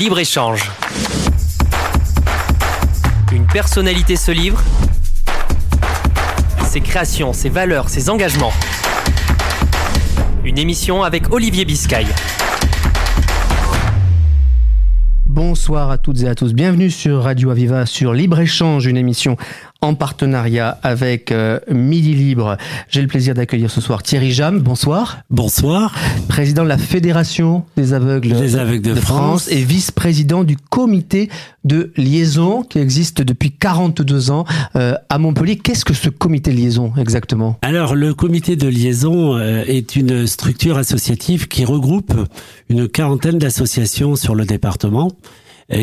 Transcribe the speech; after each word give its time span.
Libre-échange. 0.00 0.62
Une 3.32 3.46
personnalité 3.46 4.16
se 4.16 4.30
livre. 4.30 4.58
Ses 6.66 6.80
créations, 6.80 7.34
ses 7.34 7.50
valeurs, 7.50 7.90
ses 7.90 8.08
engagements. 8.08 8.54
Une 10.42 10.56
émission 10.56 11.02
avec 11.02 11.30
Olivier 11.30 11.66
Biscay. 11.66 12.06
Bonsoir 15.26 15.90
à 15.90 15.98
toutes 15.98 16.22
et 16.22 16.28
à 16.28 16.34
tous. 16.34 16.54
Bienvenue 16.54 16.90
sur 16.90 17.22
Radio 17.22 17.50
Aviva 17.50 17.84
sur 17.84 18.14
Libre 18.14 18.40
Échange, 18.40 18.86
une 18.86 18.96
émission 18.96 19.36
en 19.82 19.94
partenariat 19.94 20.78
avec 20.82 21.32
euh, 21.32 21.58
Midi 21.70 22.14
Libre. 22.14 22.56
J'ai 22.88 23.00
le 23.00 23.08
plaisir 23.08 23.34
d'accueillir 23.34 23.70
ce 23.70 23.80
soir 23.80 24.02
Thierry 24.02 24.32
Jam. 24.32 24.60
Bonsoir. 24.60 25.20
Bonsoir. 25.30 25.94
Président 26.28 26.64
de 26.64 26.68
la 26.68 26.78
Fédération 26.78 27.64
des 27.76 27.92
aveugles, 27.92 28.28
des 28.38 28.56
aveugles 28.56 28.82
de, 28.82 28.94
France. 28.94 29.50
et 29.50 29.62
vice-président 29.62 30.44
du 30.44 30.56
comité 30.56 31.30
de 31.64 31.92
liaison 31.96 32.62
qui 32.62 32.78
existe 32.78 33.22
depuis 33.22 33.52
42 33.52 34.30
ans 34.30 34.44
euh, 34.76 34.94
à 35.08 35.18
Montpellier. 35.18 35.56
Qu'est-ce 35.56 35.84
que 35.84 35.94
ce 35.94 36.08
comité 36.10 36.50
de 36.50 36.56
liaison 36.56 36.92
exactement? 36.98 37.58
Alors 37.62 37.94
le 37.94 38.12
comité 38.14 38.56
de 38.56 38.68
liaison 38.68 39.36
euh, 39.36 39.64
est 39.66 39.96
une 39.96 40.26
structure 40.26 40.76
associative 40.76 41.48
qui 41.48 41.64
regroupe 41.64 42.12
une 42.68 42.88
quarantaine 42.88 43.38
d'associations 43.38 44.16
sur 44.16 44.34
le 44.34 44.44
département 44.44 45.10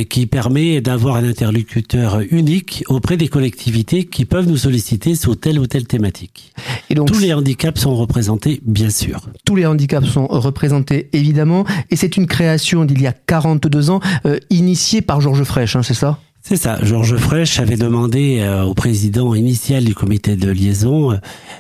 qui 0.10 0.26
permet 0.26 0.82
d'avoir 0.82 1.16
un 1.16 1.24
interlocuteur 1.24 2.22
unique 2.32 2.84
auprès 2.88 3.18
des 3.18 3.28
collectivités 3.28 4.06
qui 4.06 4.26
peuvent 4.26 4.48
nous 4.48 4.58
solliciter 4.58 5.16
sur 5.16 5.40
telle 5.40 5.60
ou 5.60 5.68
telle 5.68 5.88
thématique. 5.88 6.54
Et 6.90 6.96
donc, 6.96 7.08
tous 7.08 7.20
les 7.20 7.34
handicaps 7.34 7.80
sont 7.80 7.96
représentés, 7.96 8.62
bien 8.66 8.90
sûr. 8.90 9.22
Tous 9.46 9.56
les 9.56 9.66
handicaps 9.66 10.08
sont 10.08 10.28
représentés, 10.28 11.10
évidemment. 11.14 11.66
Et 11.90 11.96
c'est 11.96 12.18
une 12.18 12.28
création 12.28 12.86
d'il 12.86 13.02
y 13.02 13.08
a 13.08 13.14
42 13.14 13.90
ans, 13.90 14.00
euh, 14.26 14.38
initiée 14.50 15.02
par 15.02 15.22
Georges 15.22 15.44
Frêche, 15.44 15.76
hein, 15.76 15.84
c'est 15.84 15.94
ça? 15.94 16.20
C'est 16.48 16.56
ça. 16.56 16.80
Georges 16.82 17.18
Frêche 17.18 17.60
avait 17.60 17.76
demandé 17.76 18.40
euh, 18.40 18.64
au 18.64 18.74
président 18.74 19.36
initial 19.36 19.84
du 19.84 19.94
comité 19.94 20.38
de 20.38 20.50
liaison 20.50 21.20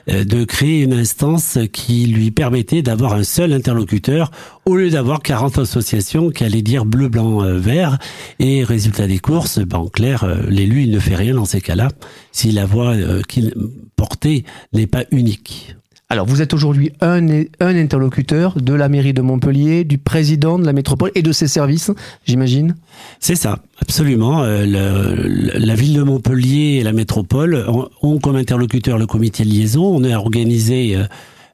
euh, 0.09 0.23
de 0.23 0.45
créer 0.45 0.81
une 0.81 0.93
instance 0.93 1.57
qui 1.73 2.05
lui 2.05 2.31
permettait 2.31 2.81
d'avoir 2.83 3.13
un 3.13 3.25
seul 3.25 3.51
interlocuteur 3.51 4.31
au 4.63 4.77
lieu 4.77 4.89
d'avoir 4.89 5.21
40 5.21 5.57
associations 5.57 6.29
qui 6.29 6.45
allaient 6.45 6.61
dire 6.61 6.85
bleu, 6.85 7.09
blanc, 7.09 7.43
euh, 7.43 7.59
vert. 7.59 7.97
Et 8.39 8.63
résultat 8.63 9.07
des 9.07 9.19
courses, 9.19 9.59
ben, 9.59 9.79
en 9.79 9.87
clair, 9.87 10.25
l'élu 10.47 10.83
il 10.83 10.91
ne 10.91 10.99
fait 10.99 11.15
rien 11.15 11.33
dans 11.33 11.43
ces 11.43 11.59
cas-là 11.59 11.89
si 12.31 12.53
la 12.53 12.65
voix 12.65 12.95
qu'il 13.27 13.53
portait 13.97 14.45
n'est 14.71 14.87
pas 14.87 15.03
unique. 15.11 15.75
Alors, 16.09 16.25
vous 16.25 16.41
êtes 16.41 16.53
aujourd'hui 16.53 16.93
un, 17.01 17.19
interlocuteur 17.59 18.61
de 18.61 18.73
la 18.73 18.87
mairie 18.87 19.13
de 19.13 19.21
Montpellier, 19.21 19.83
du 19.83 19.97
président 19.97 20.57
de 20.57 20.65
la 20.65 20.71
métropole 20.71 21.11
et 21.15 21.21
de 21.21 21.33
ses 21.33 21.49
services, 21.49 21.91
j'imagine? 22.25 22.75
C'est 23.19 23.35
ça, 23.35 23.59
absolument. 23.81 24.41
Euh, 24.43 24.65
la 24.65 25.75
ville 25.75 25.95
de 25.95 26.03
Montpellier 26.03 26.77
et 26.79 26.83
la 26.83 26.93
métropole 26.93 27.65
ont, 28.01 28.19
comme 28.19 28.37
interlocuteur 28.37 28.97
le 28.97 29.05
comité 29.05 29.43
de 29.43 29.49
liaison. 29.49 29.83
On 29.83 30.05
est 30.05 30.15
organisé 30.15 30.95
euh, 30.95 31.03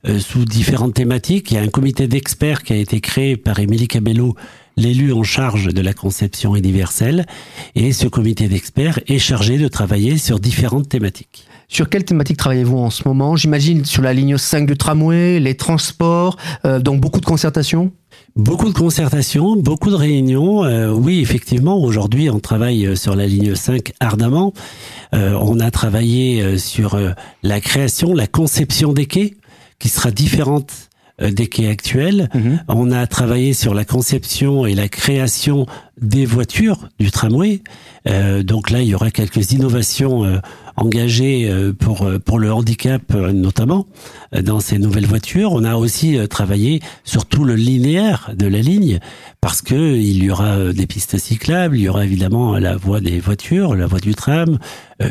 euh, 0.08 0.20
sous 0.20 0.46
différentes 0.46 0.94
thématiques. 0.94 1.50
Il 1.50 1.56
y 1.56 1.58
a 1.58 1.62
un 1.62 1.70
comité 1.70 2.08
d'experts 2.08 2.62
qui 2.62 2.74
a 2.74 2.78
été 2.78 3.02
créé 3.02 3.38
par 3.38 3.58
Émilie 3.58 3.88
Cabello 3.88 4.36
l'élu 4.78 5.14
en 5.14 5.24
charge 5.24 5.74
de 5.74 5.82
la 5.82 5.94
conception 5.94 6.56
universelle, 6.56 7.26
et 7.76 7.92
ce 7.92 8.08
comité 8.08 8.48
d'experts 8.48 9.00
est 9.08 9.20
chargé 9.20 9.58
de 9.58 9.68
travailler 9.68 10.18
sur 10.18 10.40
différentes 10.40 10.90
thématiques. 10.90 11.48
Sur 11.68 11.90
quelle 11.90 12.04
thématique 12.04 12.38
travaillez-vous 12.38 12.78
en 12.78 12.90
ce 12.90 13.08
moment? 13.08 13.36
J'imagine 13.36 13.86
sur 13.86 14.02
la 14.02 14.14
ligne 14.14 14.38
5 14.38 14.68
du 14.68 14.78
tramway, 14.78 15.40
les 15.40 15.56
transports, 15.56 16.38
euh, 16.66 16.80
donc 16.80 17.00
beaucoup 17.00 17.20
de 17.20 17.26
concertations? 17.26 17.92
Beaucoup 18.36 18.68
de 18.68 18.74
concertations, 18.74 19.56
beaucoup 19.56 19.90
de 19.90 19.96
réunions. 19.96 20.64
Euh, 20.66 20.92
oui, 20.92 21.20
effectivement, 21.22 21.78
aujourd'hui, 21.78 22.30
on 22.30 22.40
travaille 22.40 22.86
euh, 22.86 22.96
sur 22.96 23.16
la 23.16 23.28
ligne 23.28 23.56
5 23.56 23.94
ardemment. 24.00 24.54
on 25.14 25.60
a 25.60 25.70
travaillé 25.70 26.58
sur 26.58 27.00
la 27.44 27.62
création, 27.62 28.14
la 28.14 28.26
conception 28.26 28.94
des 28.94 29.06
quais, 29.06 29.36
qui 29.80 29.90
sera 29.90 30.10
différente 30.10 30.72
des 31.22 31.48
quais 31.48 31.70
actuels. 31.70 32.30
Mhm. 32.34 32.64
On 32.68 32.92
a 32.92 33.06
travaillé 33.06 33.54
sur 33.54 33.76
la 33.76 33.86
conception 33.86 34.66
et 34.66 34.74
la 34.74 34.90
création 34.90 35.68
des 36.02 36.26
voitures 36.26 36.90
du 37.00 37.12
tramway. 37.12 37.62
donc 38.44 38.72
là, 38.72 38.82
il 38.82 38.88
y 38.88 38.96
aura 38.96 39.12
quelques 39.12 39.52
innovations 39.52 40.42
engagé 40.76 41.50
euh, 41.50 41.74
pour 41.74 42.04
euh, 42.04 42.20
pour 42.20 42.40
le 42.40 42.52
handicap 42.52 43.02
euh, 43.14 43.32
notamment 43.32 43.88
dans 44.44 44.60
ces 44.60 44.80
nouvelles 44.80 45.06
voitures. 45.06 45.52
On 45.52 45.64
a 45.64 45.76
aussi 45.76 46.18
travaillé 46.28 46.82
sur 47.04 47.26
tout 47.26 47.44
le 47.44 47.56
linéaire 47.56 48.32
de 48.36 48.48
la 48.48 48.60
ligne 48.60 49.00
parce 49.42 49.62
que 49.62 49.76
il 49.96 50.24
y 50.24 50.32
aura 50.32 50.74
des 50.74 50.88
pistes 50.88 51.20
cyclables, 51.20 51.78
il 51.78 51.84
y 51.84 51.90
aura 51.90 52.04
évidemment 52.04 52.58
la 52.58 52.76
voie 52.76 53.00
des 53.00 53.20
voitures, 53.20 53.76
la 53.76 53.86
voie 53.86 54.00
du 54.00 54.16
tram, 54.16 54.58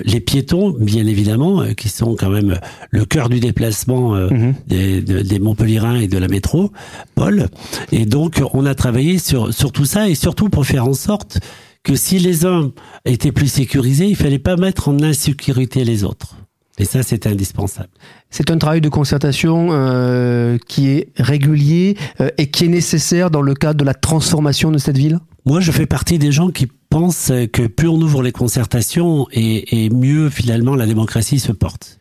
les 0.05 0.19
piétons 0.19 0.71
bien 0.71 1.07
évidemment 1.07 1.63
qui 1.77 1.89
sont 1.89 2.17
quand 2.17 2.31
même 2.31 2.59
le 2.91 3.05
cœur 3.05 3.29
du 3.29 3.39
déplacement 3.39 4.15
mhm. 4.15 4.55
des, 4.67 5.01
des 5.01 5.39
Montpellierins 5.39 6.01
et 6.01 6.09
de 6.09 6.19
la 6.19 6.27
métro, 6.27 6.73
Paul. 7.15 7.47
Et 7.93 8.05
donc 8.05 8.43
on 8.53 8.67
a 8.67 8.75
travaillé 8.75 9.19
sur 9.19 9.55
sur 9.55 9.71
tout 9.71 9.85
ça 9.85 10.09
et 10.09 10.17
surtout 10.17 10.49
pour 10.49 10.67
faire 10.67 10.89
en 10.89 10.95
sorte 10.95 11.39
que 11.83 11.97
si 11.97 12.19
les 12.19 12.47
uns 12.47 12.73
étaient 13.05 13.33
plus 13.33 13.49
sécurisés, 13.49 14.07
il 14.07 14.17
fallait 14.17 14.39
pas 14.39 14.57
mettre 14.57 14.89
en 14.89 15.03
insécurité 15.03 15.85
les 15.85 16.05
autres. 16.05 16.37
Et 16.79 16.85
ça, 16.85 17.03
c'est 17.03 17.27
indispensable. 17.27 17.91
C'est 18.31 18.51
un 18.51 18.59
travail 18.59 18.81
de 18.81 18.89
concertation 18.89 19.69
euh, 19.73 20.57
qui 20.69 20.89
est 20.89 21.09
régulier 21.17 21.97
euh, 22.21 22.31
et 22.39 22.51
qui 22.51 22.65
est 22.65 22.69
nécessaire 22.69 23.31
dans 23.31 23.43
le 23.43 23.55
cadre 23.55 23.79
de 23.79 23.85
la 23.85 23.95
transformation 23.95 24.71
de 24.71 24.79
cette 24.79 24.97
ville? 24.97 25.19
Moi, 25.45 25.61
je 25.61 25.71
fais 25.71 25.87
partie 25.87 26.19
des 26.19 26.33
gens 26.33 26.51
qui 26.51 26.67
pensent 26.89 27.33
que 27.53 27.67
plus 27.67 27.89
on 27.89 28.01
ouvre 28.01 28.23
les 28.23 28.33
concertations 28.33 29.27
et, 29.33 29.85
et 29.85 29.91
mieux 29.91 30.31
finalement 30.31 30.75
la 30.75 30.87
démocratie 30.87 31.41
se 31.41 31.53
porte. 31.53 31.99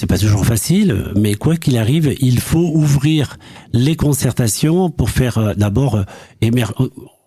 C'est 0.00 0.06
pas 0.06 0.18
toujours 0.18 0.46
facile, 0.46 1.12
mais 1.14 1.34
quoi 1.34 1.56
qu'il 1.56 1.76
arrive, 1.76 2.14
il 2.20 2.40
faut 2.40 2.72
ouvrir 2.74 3.36
les 3.74 3.96
concertations 3.96 4.90
pour 4.90 5.10
faire 5.10 5.36
euh, 5.38 5.54
d'abord 5.54 6.04
émerger. 6.40 6.72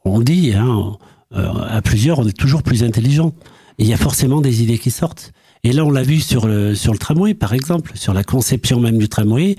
On 0.06 0.20
dit, 0.20 0.54
hein, 0.54 0.68
euh, 0.68 1.06
à 1.34 1.82
plusieurs, 1.82 2.20
on 2.20 2.28
est 2.28 2.38
toujours 2.38 2.64
plus 2.64 2.84
intelligent. 2.84 3.34
il 3.78 3.88
y 3.88 3.94
a 3.94 3.98
forcément 3.98 4.42
des 4.42 4.64
idées 4.64 4.78
qui 4.78 4.92
sortent. 4.92 5.34
Et 5.66 5.72
là, 5.72 5.86
on 5.86 5.92
l'a 5.92 6.04
vu 6.04 6.20
sur 6.20 6.46
le 6.46 6.76
sur 6.76 6.92
le 6.92 7.00
tramway, 7.00 7.34
par 7.34 7.54
exemple, 7.54 7.94
sur 7.96 8.14
la 8.14 8.24
conception 8.24 8.82
même 8.82 8.98
du 8.98 9.08
tramway. 9.08 9.56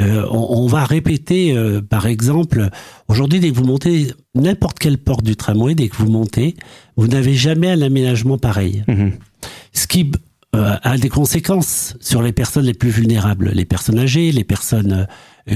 Euh, 0.00 0.24
on, 0.30 0.68
va 0.68 0.84
répéter, 0.84 1.56
euh, 1.56 1.80
par 1.80 2.06
exemple, 2.06 2.68
aujourd'hui, 3.08 3.40
dès 3.40 3.50
que 3.50 3.56
vous 3.56 3.64
montez 3.64 4.12
n'importe 4.36 4.78
quelle 4.78 4.98
porte 4.98 5.24
du 5.24 5.34
tramway, 5.34 5.74
dès 5.74 5.88
que 5.88 5.96
vous 5.96 6.08
montez, 6.08 6.54
vous 6.96 7.08
n'avez 7.08 7.34
jamais 7.34 7.68
un 7.68 7.82
aménagement 7.82 8.38
pareil. 8.38 8.84
Mhm. 8.86 9.14
Ce 9.72 9.88
qui 9.88 10.12
a 10.52 10.96
des 10.96 11.08
conséquences 11.08 11.96
sur 12.00 12.22
les 12.22 12.32
personnes 12.32 12.64
les 12.64 12.74
plus 12.74 12.90
vulnérables, 12.90 13.50
les 13.52 13.64
personnes 13.64 13.98
âgées, 13.98 14.32
les 14.32 14.44
personnes 14.44 14.92
euh, 14.92 15.04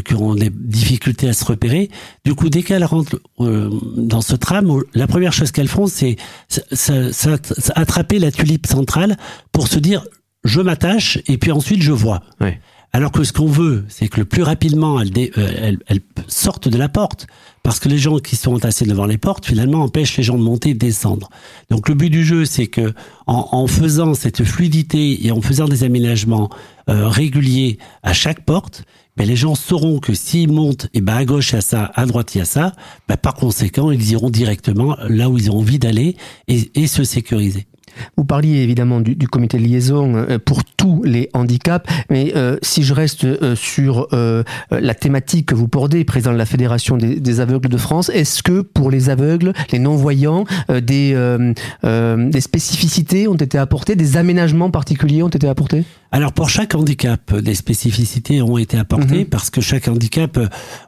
qui 0.00 0.14
auront 0.14 0.34
des 0.34 0.50
difficultés 0.50 1.28
à 1.28 1.32
se 1.32 1.44
repérer. 1.44 1.91
Du 2.25 2.34
coup, 2.34 2.48
dès 2.48 2.62
qu'elles 2.62 2.84
rentrent 2.84 3.20
euh, 3.41 3.70
dans 3.97 4.22
ce 4.22 4.34
tram, 4.34 4.82
la 4.94 5.06
première 5.06 5.32
chose 5.32 5.53
qu'elles 5.53 5.69
font, 5.69 5.86
c'est 5.86 6.16
attraper 7.75 8.19
la 8.19 8.30
tulipe 8.30 8.66
centrale 8.66 9.16
pour 9.53 9.69
se 9.69 9.78
dire 9.78 10.04
je 10.44 10.60
m'attache 10.60 11.19
et 11.26 11.38
puis 11.38 11.53
ensuite 11.53 11.82
je 11.82 11.92
vois. 11.92 12.22
Alors 12.94 13.10
que 13.10 13.25
ce 13.25 13.32
qu'on 13.32 13.47
veut, 13.47 13.84
c'est 13.88 14.08
que 14.08 14.20
le 14.20 14.26
plus 14.26 14.42
rapidement 14.42 15.00
elles, 15.00 15.12
euh, 15.38 15.72
sortent 16.28 16.69
de 16.69 16.76
la 16.76 16.88
porte. 16.88 17.26
Parce 17.62 17.78
que 17.78 17.88
les 17.88 17.97
gens 17.97 18.19
qui 18.19 18.34
sont 18.36 18.54
entassés 18.54 18.84
devant 18.84 19.06
les 19.06 19.19
portes, 19.19 19.47
finalement, 19.47 19.84
empêchent 19.84 20.16
les 20.16 20.24
gens 20.24 20.36
de 20.36 20.42
monter 20.42 20.70
et 20.70 20.74
de 20.74 20.80
descendre. 20.80 21.30
Donc 21.70 21.88
le 21.88 21.94
but 21.94 22.10
du 22.10 22.24
jeu, 22.24 22.44
c'est 22.44 22.66
que 22.66 22.92
en, 23.26 23.48
en, 23.53 23.66
faisant 23.69 24.14
cette 24.14 24.42
fluidité 24.42 25.24
et 25.24 25.30
en 25.30 25.41
faisant 25.41 25.66
des 25.66 25.84
aménagements 25.84 26.50
réguliers 26.88 27.78
à 28.03 28.12
chaque 28.12 28.44
porte, 28.44 28.84
mais 29.17 29.27
les 29.27 29.37
gens 29.37 29.55
sauront 29.55 29.99
que 29.99 30.15
s'ils 30.15 30.50
montent, 30.50 30.87
et 30.87 30.99
eh 30.99 31.00
ben 31.00 31.17
à 31.17 31.25
gauche 31.25 31.53
il 31.53 31.56
y 31.56 31.59
a 31.59 31.62
ça, 31.62 31.91
à 31.95 32.06
droite 32.06 32.34
il 32.34 32.39
y 32.39 32.41
a 32.41 32.45
ça, 32.45 32.73
ben 33.09 33.17
par 33.17 33.34
conséquent 33.34 33.91
ils 33.91 34.13
iront 34.13 34.31
directement 34.31 34.97
là 35.09 35.28
où 35.28 35.39
ils 35.39 35.51
ont 35.51 35.59
envie 35.59 35.78
d'aller 35.78 36.16
et 36.48 36.86
se 36.86 37.04
sécuriser. 37.04 37.66
Vous 38.16 38.24
parliez 38.24 38.59
évidemment 38.59 39.00
du, 39.00 39.15
du, 39.16 39.28
comité 39.28 39.59
de 39.59 39.62
liaison 39.62 40.15
euh, 40.15 40.39
pour 40.39 40.65
tous 40.65 41.03
les 41.04 41.28
handicaps, 41.33 41.89
mais 42.10 42.33
euh, 42.36 42.56
si 42.62 42.83
je 42.83 42.94
reste 42.94 43.24
euh, 43.24 43.54
sur 43.56 44.09
la 44.71 44.94
thématique 44.94 45.47
que 45.47 45.54
vous 45.54 45.68
portez, 45.68 46.04
président 46.04 46.33
de 46.33 46.36
la 46.36 46.47
Fédération 46.47 46.97
des, 46.97 47.41
aveugles 47.41 47.68
de 47.68 47.77
France, 47.77 48.10
est-ce 48.10 48.42
que 48.42 48.60
pour 48.60 48.91
les 48.91 49.10
aveugles, 49.10 49.53
les 49.71 49.78
non-voyants, 49.78 50.44
des, 50.68 51.15
des 51.83 52.41
spécificités 52.41 53.28
ont 53.28 53.34
été 53.34 53.59
apportées, 53.59 53.97
des 53.97 54.16
aménagements 54.16 54.71
particuliers 54.71 55.22
ont 55.22 55.28
été 55.28 55.48
apportés? 55.48 55.84
Alors 56.15 56.33
pour 56.33 56.50
chaque 56.50 56.74
handicap, 56.74 57.34
des 57.34 57.54
spécificités 57.54 58.42
ont 58.42 58.59
été 58.59 58.77
apportées 58.77 59.21
mhm. 59.21 59.27
parce 59.27 59.48
que 59.48 59.62
chaque 59.62 59.88
handicap, 59.88 60.38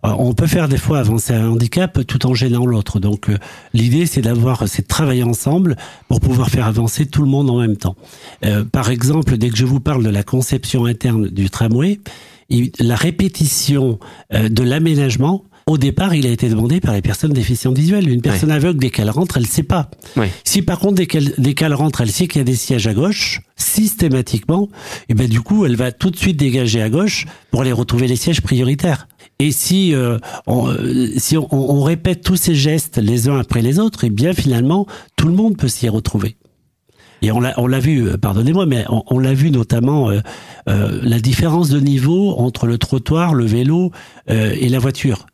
on 0.02 0.34
peut 0.34 0.46
faire 0.46 0.68
des 0.68 0.76
fois 0.76 0.98
avancer 0.98 1.32
un 1.32 1.48
handicap 1.48 2.06
tout 2.06 2.26
en 2.26 2.34
gênant 2.34 2.66
l'autre. 2.66 3.00
Donc 3.00 3.30
l'idée 3.72 4.04
c'est 4.06 4.20
d'avoir, 4.20 4.68
c'est 4.68 4.82
de 4.82 4.86
travailler 4.86 5.22
ensemble 5.22 5.76
pour 6.08 6.20
pouvoir 6.20 6.50
faire 6.50 6.66
avancer 6.66 6.94
c'est 6.94 7.06
tout 7.06 7.23
le 7.23 7.29
monde 7.29 7.50
en 7.50 7.58
même 7.58 7.76
temps. 7.76 7.96
Euh, 8.44 8.64
par 8.64 8.88
exemple, 8.91 9.37
dès 9.37 9.50
que 9.50 9.56
je 9.56 9.64
vous 9.64 9.81
parle 9.81 10.05
de 10.05 10.11
la 10.11 10.23
conception 10.23 10.85
interne 10.85 11.29
du 11.29 11.50
tramway, 11.50 11.99
la 12.79 12.94
répétition 12.94 13.99
euh, 14.32 14.49
de 14.49 14.62
l'aménagement 14.62 15.44
au 15.67 15.79
départ, 15.79 16.14
il 16.14 16.26
a 16.26 16.31
été 16.31 16.50
demandé 16.50 16.79
par 16.79 16.93
les 16.93 17.00
personnes 17.00 17.32
déficientes 17.32 17.79
visuelles. 17.79 18.06
Une 18.06 18.20
personne 18.20 18.50
aveugle, 18.50 18.79
dès 18.79 18.91
qu'elle 18.91 19.08
rentre, 19.08 19.38
elle 19.38 19.44
ne 19.44 19.49
sait 19.49 19.62
pas. 19.62 19.91
Si 20.44 20.61
par 20.61 20.79
contre, 20.79 20.96
dès 20.96 21.06
qu'elle, 21.06 21.32
dès 21.38 21.55
qu'elle 21.55 21.73
rentre, 21.73 22.02
elle 22.02 22.11
sait 22.11 22.29
qu'il 22.29 22.41
y 22.41 22.43
a 22.43 22.44
des 22.44 22.55
sièges 22.55 22.87
à 22.87 22.93
gauche, 22.93 23.41
systématiquement, 23.56 24.64
et 24.64 25.05
eh 25.08 25.14
ben 25.14 25.26
du 25.26 25.41
coup, 25.41 25.64
elle 25.64 25.76
va 25.76 25.91
tout 25.91 26.11
de 26.11 26.17
suite 26.17 26.37
dégager 26.37 26.82
à 26.82 26.91
gauche 26.91 27.25
pour 27.50 27.62
aller 27.62 27.73
retrouver 27.73 28.08
les 28.08 28.17
sièges 28.17 28.43
prioritaires. 28.43 29.08
Et 29.38 29.52
si 29.52 29.94
euh, 29.94 30.19
on, 30.46 30.69
si 31.17 31.38
on, 31.38 31.49
on, 31.50 31.82
répète 31.82 32.23
tous 32.23 32.37
ces 32.37 32.55
gestes 32.55 32.99
les 32.99 33.31
uns 33.31 33.38
après 33.38 33.62
les 33.62 33.79
autres, 33.79 34.05
et 34.05 34.08
eh 34.08 34.11
bien 34.11 34.35
finalement, 34.35 34.87
tout 35.17 35.29
le 35.29 35.35
monde 35.35 35.56
peut 35.56 35.69
s'y 35.69 35.88
retrouver. 35.88 36.37
Et 37.24 37.32
on 37.32 37.40
l'a, 37.40 37.80
vu, 37.80 38.06
euh, 38.06 38.18
pardonnez-moi, 38.18 38.66
mais 38.66 38.84
on, 38.90 39.18
l'a 39.18 39.32
vu 39.32 39.50
notamment 39.50 40.10
euh, 40.10 40.20
la 40.66 41.18
différence 41.20 41.70
de 41.70 41.80
niveau 41.80 42.34
entre 42.36 42.66
le 42.66 42.76
trottoir, 42.76 43.32
le 43.32 43.46
vélo 43.46 43.92
et 44.28 44.68
la 44.68 44.78
voiture. 44.78 45.24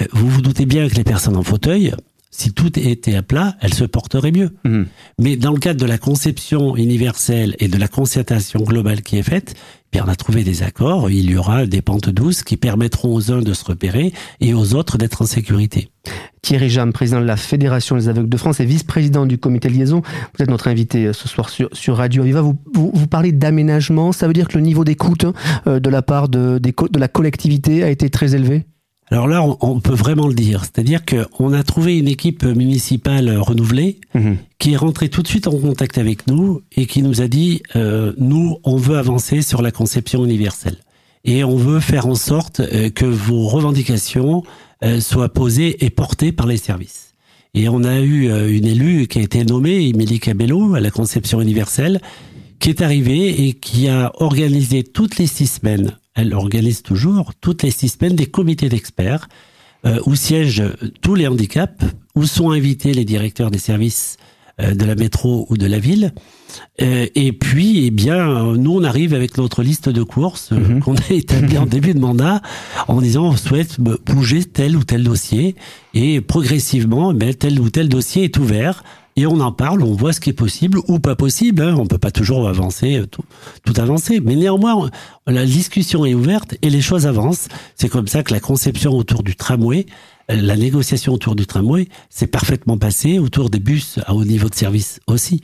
Euh, 0.00 0.04
vous 0.12 0.28
vous 0.28 0.40
doutez 0.40 0.66
bien 0.66 0.88
que 0.88 0.94
les 0.94 1.04
personnes 1.04 1.36
en 1.36 1.42
fauteuil, 1.42 1.92
si 2.34 2.52
tout 2.52 2.78
était 2.78 3.14
à 3.14 3.22
plat, 3.22 3.56
elles 3.60 3.74
se 3.74 3.84
porteraient 3.84 4.32
mieux. 4.32 4.50
Mhm. 4.64 4.86
Mais 5.20 5.36
dans 5.36 5.52
le 5.52 5.58
cadre 5.58 5.78
de 5.78 5.86
la 5.86 5.98
conception 5.98 6.76
universelle 6.76 7.54
et 7.60 7.68
de 7.68 7.76
la 7.76 7.88
concertation 7.88 8.60
globale 8.60 9.02
qui 9.02 9.18
est 9.18 9.22
faite, 9.22 9.54
eh 9.54 9.98
bien 9.98 10.04
on 10.06 10.10
a 10.10 10.16
trouvé 10.16 10.42
des 10.42 10.62
accords. 10.62 11.10
Il 11.10 11.30
y 11.30 11.36
aura 11.36 11.66
des 11.66 11.82
pentes 11.82 12.08
douces 12.08 12.42
qui 12.42 12.56
permettront 12.56 13.14
aux 13.14 13.30
uns 13.30 13.42
de 13.42 13.52
se 13.52 13.64
repérer 13.64 14.14
et 14.40 14.54
aux 14.54 14.74
autres 14.74 14.96
d'être 14.96 15.20
en 15.20 15.26
sécurité. 15.26 15.90
Thierry 16.40 16.70
Jam, 16.70 16.92
président 16.92 17.20
de 17.20 17.26
la 17.26 17.36
Fédération 17.36 17.96
des 17.96 18.08
aveugles 18.08 18.30
de 18.30 18.36
France 18.38 18.60
et 18.60 18.64
vice-président 18.64 19.26
du 19.26 19.36
comité 19.36 19.68
de 19.68 19.74
liaison. 19.74 20.00
Vous 20.34 20.42
êtes 20.42 20.50
notre 20.50 20.68
invité 20.68 21.06
euh, 21.06 21.12
ce 21.12 21.28
soir 21.28 21.50
sur, 21.50 21.68
sur 21.72 21.98
Radio 21.98 22.22
Viva. 22.22 22.40
Vous, 22.40 22.58
vous, 22.72 23.06
parlez 23.06 23.32
d'aménagement. 23.32 24.10
Ça 24.12 24.26
veut 24.26 24.32
dire 24.32 24.48
que 24.48 24.56
le 24.56 24.64
niveau 24.64 24.84
d'écoute 24.84 25.26
euh, 25.66 25.78
de 25.78 25.90
la 25.90 26.00
part 26.00 26.30
de, 26.30 26.58
de 26.58 26.98
la 26.98 27.08
collectivité 27.08 27.84
a 27.84 27.90
été 27.90 28.08
très 28.08 28.34
élevé? 28.34 28.64
Alors 29.12 29.28
là, 29.28 29.44
on, 29.60 29.80
peut 29.80 29.94
vraiment 29.94 30.26
le 30.26 30.32
dire. 30.32 30.64
C'est-à-dire 30.64 31.00
qu'on 31.04 31.52
a 31.52 31.62
trouvé 31.62 31.98
une 31.98 32.08
équipe 32.08 32.44
municipale 32.44 33.36
renouvelée 33.36 33.98
mhm. 34.14 34.38
qui 34.58 34.72
est 34.72 34.76
rentrée 34.76 35.10
tout 35.10 35.22
de 35.22 35.28
suite 35.28 35.46
en 35.46 35.58
contact 35.58 35.98
avec 35.98 36.26
nous 36.26 36.62
et 36.74 36.86
qui 36.86 37.02
nous 37.02 37.20
a 37.20 37.28
dit, 37.28 37.62
euh, 37.76 38.14
nous, 38.16 38.56
on 38.64 38.76
veut 38.76 38.96
avancer 38.96 39.42
sur 39.42 39.60
la 39.60 39.70
conception 39.70 40.24
universelle. 40.24 40.78
Et 41.24 41.44
on 41.44 41.56
veut 41.56 41.78
faire 41.78 42.06
en 42.06 42.14
sorte 42.14 42.60
euh, 42.60 42.88
que 42.88 43.04
vos 43.04 43.48
revendications 43.48 44.44
euh, 44.82 45.00
soient 45.00 45.28
posées 45.28 45.84
et 45.84 45.90
portées 45.90 46.32
par 46.32 46.46
les 46.46 46.56
services. 46.56 47.12
Et 47.52 47.68
on 47.68 47.84
a 47.84 48.00
eu 48.00 48.30
une 48.50 48.64
élue 48.64 49.08
qui 49.08 49.18
a 49.18 49.22
été 49.22 49.44
nommée, 49.44 49.86
Émilie 49.86 50.20
Cabello, 50.20 50.74
à 50.74 50.80
la 50.80 50.90
conception 50.90 51.38
universelle, 51.42 52.00
qui 52.60 52.70
est 52.70 52.80
arrivée 52.80 53.46
et 53.46 53.52
qui 53.52 53.88
a 53.88 54.10
organisé 54.20 54.84
toutes 54.84 55.18
les 55.18 55.26
six 55.26 55.48
semaines 55.48 55.98
elle 56.14 56.34
organise 56.34 56.82
toujours 56.82 57.32
toutes 57.40 57.62
les 57.62 57.70
six 57.70 57.88
semaines 57.88 58.16
des 58.16 58.26
comités 58.26 58.68
d'experts 58.68 59.28
euh, 59.84 59.98
où 60.06 60.14
siègent 60.14 60.62
tous 61.00 61.14
les 61.14 61.26
handicaps, 61.26 61.84
où 62.14 62.24
sont 62.24 62.50
invités 62.50 62.92
les 62.92 63.04
directeurs 63.04 63.50
des 63.50 63.58
services 63.58 64.16
euh, 64.60 64.74
de 64.74 64.84
la 64.84 64.94
métro 64.94 65.46
ou 65.48 65.56
de 65.56 65.66
la 65.66 65.78
ville. 65.78 66.12
Euh, 66.80 67.06
et 67.14 67.32
puis, 67.32 67.86
eh 67.86 67.90
bien, 67.90 68.54
nous, 68.56 68.74
on 68.74 68.84
arrive 68.84 69.14
avec 69.14 69.38
notre 69.38 69.62
liste 69.62 69.88
de 69.88 70.02
courses 70.02 70.52
mhm. 70.52 70.80
qu'on 70.80 70.94
a 70.94 71.10
établie 71.10 71.58
en 71.58 71.66
début 71.66 71.94
de 71.94 71.98
mandat 71.98 72.42
en 72.86 73.00
disant 73.00 73.24
on 73.24 73.36
souhaite 73.36 73.80
bouger 73.80 74.44
tel 74.44 74.76
ou 74.76 74.84
tel 74.84 75.02
dossier. 75.02 75.56
Et 75.94 76.20
progressivement, 76.20 77.12
ben, 77.12 77.34
tel 77.34 77.58
ou 77.58 77.70
tel 77.70 77.88
dossier 77.88 78.24
est 78.24 78.38
ouvert 78.38 78.84
et 79.16 79.26
on 79.26 79.40
en 79.40 79.52
parle, 79.52 79.82
on 79.82 79.94
voit 79.94 80.12
ce 80.12 80.20
qui 80.20 80.30
est 80.30 80.34
possible 80.34 80.78
ou 80.88 80.98
pas 80.98 81.16
possible. 81.16 81.62
Hein. 81.62 81.76
On 81.78 81.86
peut 81.86 81.98
pas 81.98 82.10
toujours 82.10 82.48
avancer, 82.48 82.98
euh, 82.98 83.06
tout, 83.06 83.24
tout, 83.64 83.78
avancer. 83.80 84.20
Mais 84.20 84.36
néanmoins, 84.36 84.90
la 85.26 85.44
discussion 85.44 86.06
est 86.06 86.14
ouverte 86.14 86.54
et 86.62 86.70
les 86.70 86.80
choses 86.80 87.06
avancent. 87.06 87.48
C'est 87.76 87.88
comme 87.88 88.08
ça 88.08 88.22
que 88.22 88.32
la 88.32 88.40
conception 88.40 88.92
autour 88.92 89.22
du 89.22 89.36
tramway, 89.36 89.86
euh, 90.30 90.36
la 90.40 90.56
négociation 90.56 91.12
autour 91.12 91.34
du 91.34 91.46
tramway, 91.46 91.88
s'est 92.08 92.26
parfaitement 92.26 92.78
passée 92.78 93.18
autour 93.18 93.50
des 93.50 93.60
bus 93.60 93.98
à 94.06 94.14
haut 94.14 94.24
niveau 94.24 94.48
de 94.48 94.54
service 94.54 95.00
aussi. 95.06 95.42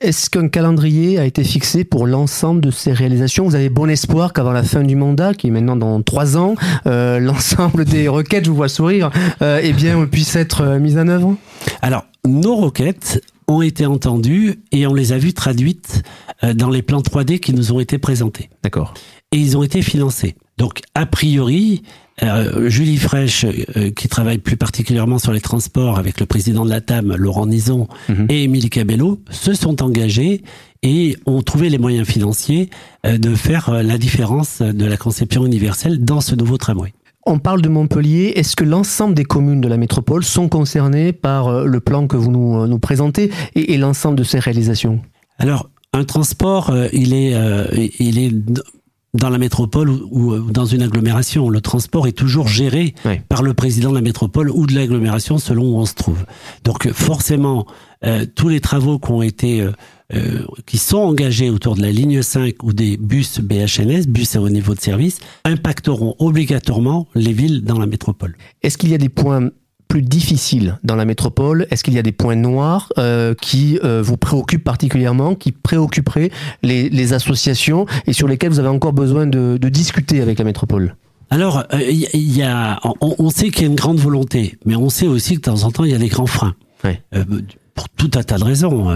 Est-ce 0.00 0.30
qu'un 0.30 0.48
calendrier 0.48 1.18
a 1.18 1.24
été 1.24 1.42
fixé 1.42 1.82
pour 1.82 2.06
l'ensemble 2.06 2.60
de 2.60 2.70
ces 2.70 2.92
réalisations? 2.92 3.44
Vous 3.44 3.56
avez 3.56 3.68
bon 3.68 3.90
espoir 3.90 4.32
qu'avant 4.32 4.52
la 4.52 4.62
fin 4.62 4.84
du 4.84 4.94
mandat, 4.94 5.34
qui 5.34 5.48
est 5.48 5.50
maintenant 5.50 5.74
dans 5.74 6.00
trois 6.02 6.36
ans, 6.36 6.54
euh, 6.86 7.18
l'ensemble 7.18 7.84
des 7.84 8.06
requêtes, 8.06 8.44
je 8.44 8.50
vous 8.50 8.56
vois 8.56 8.68
sourire, 8.68 9.10
euh, 9.42 9.58
eh 9.60 9.72
bien, 9.72 10.06
puisse 10.06 10.36
être 10.36 10.78
mises 10.78 10.98
en 10.98 11.08
œuvre? 11.08 11.34
Alors, 11.82 12.04
nos 12.28 12.56
requêtes 12.56 13.22
ont 13.46 13.62
été 13.62 13.86
entendues 13.86 14.60
et 14.72 14.86
on 14.86 14.94
les 14.94 15.12
a 15.12 15.18
vues 15.18 15.32
traduites 15.32 16.02
euh, 16.44 16.54
dans 16.54 16.70
les 16.70 16.82
plans 16.82 17.00
3D 17.00 17.40
qui 17.40 17.54
nous 17.54 17.72
ont 17.72 17.80
été 17.80 17.98
présentés. 17.98 18.50
D'accord. 18.62 18.94
Et 19.32 19.38
ils 19.38 19.56
ont 19.56 19.62
été 19.62 19.82
financés. 19.82 20.36
Donc, 20.58 20.82
a 20.94 21.06
priori, 21.06 21.82
euh, 22.22 22.68
Julie 22.68 22.96
Fraîche, 22.96 23.44
euh, 23.44 23.90
qui 23.90 24.08
travaille 24.08 24.38
plus 24.38 24.56
particulièrement 24.56 25.18
sur 25.18 25.32
les 25.32 25.40
transports 25.40 25.98
avec 25.98 26.18
le 26.18 26.26
président 26.26 26.64
de 26.64 26.70
la 26.70 26.80
TAM, 26.80 27.14
Laurent 27.14 27.46
Nison, 27.46 27.86
mhm. 28.08 28.26
et 28.28 28.44
Émilie 28.44 28.70
Cabello, 28.70 29.20
se 29.30 29.54
sont 29.54 29.82
engagés 29.82 30.42
et 30.82 31.16
ont 31.26 31.42
trouvé 31.42 31.68
les 31.68 31.78
moyens 31.78 32.08
financiers 32.08 32.70
euh, 33.06 33.18
de 33.18 33.34
faire 33.34 33.70
la 33.70 33.98
différence 33.98 34.62
de 34.62 34.84
la 34.84 34.96
conception 34.96 35.46
universelle 35.46 36.04
dans 36.04 36.20
ce 36.20 36.34
nouveau 36.34 36.56
tramway. 36.56 36.92
On 37.30 37.38
parle 37.38 37.60
de 37.60 37.68
Montpellier. 37.68 38.32
Est-ce 38.36 38.56
que 38.56 38.64
l'ensemble 38.64 39.14
des 39.14 39.24
communes 39.24 39.60
de 39.60 39.68
la 39.68 39.76
métropole 39.76 40.24
sont 40.24 40.48
concernées 40.48 41.12
par 41.12 41.64
le 41.64 41.80
plan 41.80 42.06
que 42.06 42.16
vous 42.16 42.30
nous, 42.30 42.66
nous 42.66 42.78
présentez 42.78 43.30
et, 43.54 43.76
l'ensemble 43.76 44.16
de 44.16 44.24
ces 44.24 44.38
réalisations? 44.38 45.00
Alors, 45.38 45.68
un 45.92 46.04
transport, 46.04 46.74
est, 46.74 46.90
il 48.00 48.18
est 48.18 48.32
dans 49.18 49.30
la 49.30 49.38
métropole 49.38 49.90
ou, 49.90 50.38
dans 50.50 50.64
une 50.64 50.82
agglomération. 50.82 51.50
Le 51.50 51.60
transport 51.60 52.06
est 52.06 52.12
toujours 52.12 52.48
géré 52.48 52.94
par 53.28 53.42
le 53.42 53.54
président 53.54 53.90
de 53.90 53.96
la 53.96 54.02
métropole 54.02 54.50
ou 54.50 54.66
de 54.66 54.74
l'agglomération 54.74 55.38
selon 55.38 55.74
où 55.74 55.78
on 55.78 55.86
se 55.86 55.94
trouve. 55.94 56.24
Donc 56.64 56.90
forcément, 56.92 57.66
euh, 58.04 58.26
tous 58.34 58.48
les 58.48 58.60
travaux 58.60 58.98
qui 58.98 59.10
ont 59.10 59.22
été 59.22 59.60
euh, 59.60 59.72
euh, 60.14 60.46
qui 60.64 60.78
sont 60.78 60.98
engagés 60.98 61.50
autour 61.50 61.74
de 61.74 61.82
la 61.82 61.92
ligne 61.92 62.22
5 62.22 62.62
ou 62.62 62.72
des 62.72 62.96
bus 62.96 63.40
BHNS, 63.40 64.06
bus 64.08 64.36
à 64.36 64.40
haut 64.40 64.48
niveau 64.48 64.74
de 64.74 64.80
service, 64.80 65.18
impacteront 65.44 66.14
obligatoirement 66.18 67.08
les 67.14 67.32
villes 67.32 67.62
dans 67.62 67.78
la 67.78 67.86
métropole. 67.86 68.36
Est-ce 68.62 68.78
qu'il 68.78 68.90
y 68.90 68.94
a 68.94 68.98
des 68.98 69.10
points 69.10 69.50
plus 69.88 70.02
difficile 70.02 70.78
dans 70.84 70.94
la 70.94 71.04
métropole? 71.04 71.66
Est-ce 71.70 71.82
qu'il 71.82 71.94
y 71.94 71.98
a 71.98 72.02
des 72.02 72.12
points 72.12 72.36
noirs 72.36 72.92
euh, 72.98 73.34
qui 73.40 73.78
euh, 73.82 74.02
vous 74.02 74.16
préoccupent 74.16 74.64
particulièrement, 74.64 75.34
qui 75.34 75.50
préoccuperaient 75.52 76.30
les, 76.62 76.88
les, 76.90 77.12
associations 77.14 77.86
et 78.06 78.12
sur 78.12 78.28
lesquels 78.28 78.50
vous 78.50 78.58
avez 78.58 78.68
encore 78.68 78.92
besoin 78.92 79.26
de, 79.26 79.56
de 79.60 79.68
discuter 79.68 80.20
avec 80.20 80.38
la 80.38 80.44
métropole? 80.44 80.94
Alors, 81.30 81.64
il 81.72 82.06
euh, 82.14 82.18
y 82.18 82.42
a, 82.42 82.78
on, 83.00 83.14
on 83.18 83.30
sait 83.30 83.50
qu'il 83.50 83.62
y 83.62 83.64
a 83.64 83.68
une 83.68 83.76
grande 83.76 83.98
volonté, 83.98 84.58
mais 84.64 84.76
on 84.76 84.90
sait 84.90 85.06
aussi 85.06 85.34
que 85.34 85.40
de 85.40 85.44
temps 85.44 85.64
en 85.64 85.70
temps, 85.70 85.84
il 85.84 85.90
y 85.90 85.94
a 85.94 85.98
des 85.98 86.08
grands 86.08 86.26
freins. 86.26 86.54
Pour 87.74 87.88
tout 87.90 88.10
un 88.16 88.24
tas 88.24 88.38
de 88.38 88.44
raisons 88.44 88.92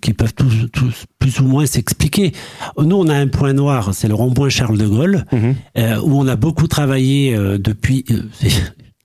qui 0.00 0.12
peuvent 0.12 0.34
tous, 0.34 0.68
tous 0.72 1.04
plus 1.18 1.40
ou 1.40 1.44
moins 1.44 1.66
s'expliquer. 1.66 2.32
Nous, 2.78 2.94
on 2.94 3.08
a 3.08 3.14
un 3.14 3.26
point 3.26 3.52
noir, 3.52 3.94
c'est 3.94 4.06
le 4.06 4.14
rond-point 4.14 4.48
Charles 4.48 4.78
de 4.78 4.86
Gaulle, 4.86 5.24
mhm. 5.32 5.54
où 6.04 6.20
on 6.20 6.28
a 6.28 6.36
beaucoup 6.36 6.68
travaillé 6.68 7.36
depuis 7.58 8.04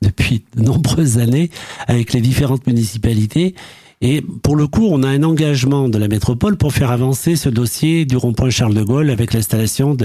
depuis 0.01 0.43
de 0.55 0.61
nombreuses 0.61 1.17
années 1.17 1.49
avec 1.87 2.13
les 2.13 2.21
différentes 2.21 2.65
municipalités. 2.67 3.55
Et 4.03 4.21
pour 4.21 4.55
le 4.55 4.65
coup, 4.65 4.87
on 4.89 5.03
a 5.03 5.07
un 5.07 5.21
engagement 5.21 5.87
de 5.87 5.97
la 5.99 6.07
métropole 6.07 6.57
pour 6.57 6.73
faire 6.73 6.89
avancer 6.89 7.35
ce 7.35 7.49
dossier 7.49 8.05
du 8.05 8.17
rond-point 8.17 8.49
Charles 8.49 8.73
de 8.73 8.81
Gaulle 8.81 9.11
avec 9.11 9.31
l'installation 9.31 9.95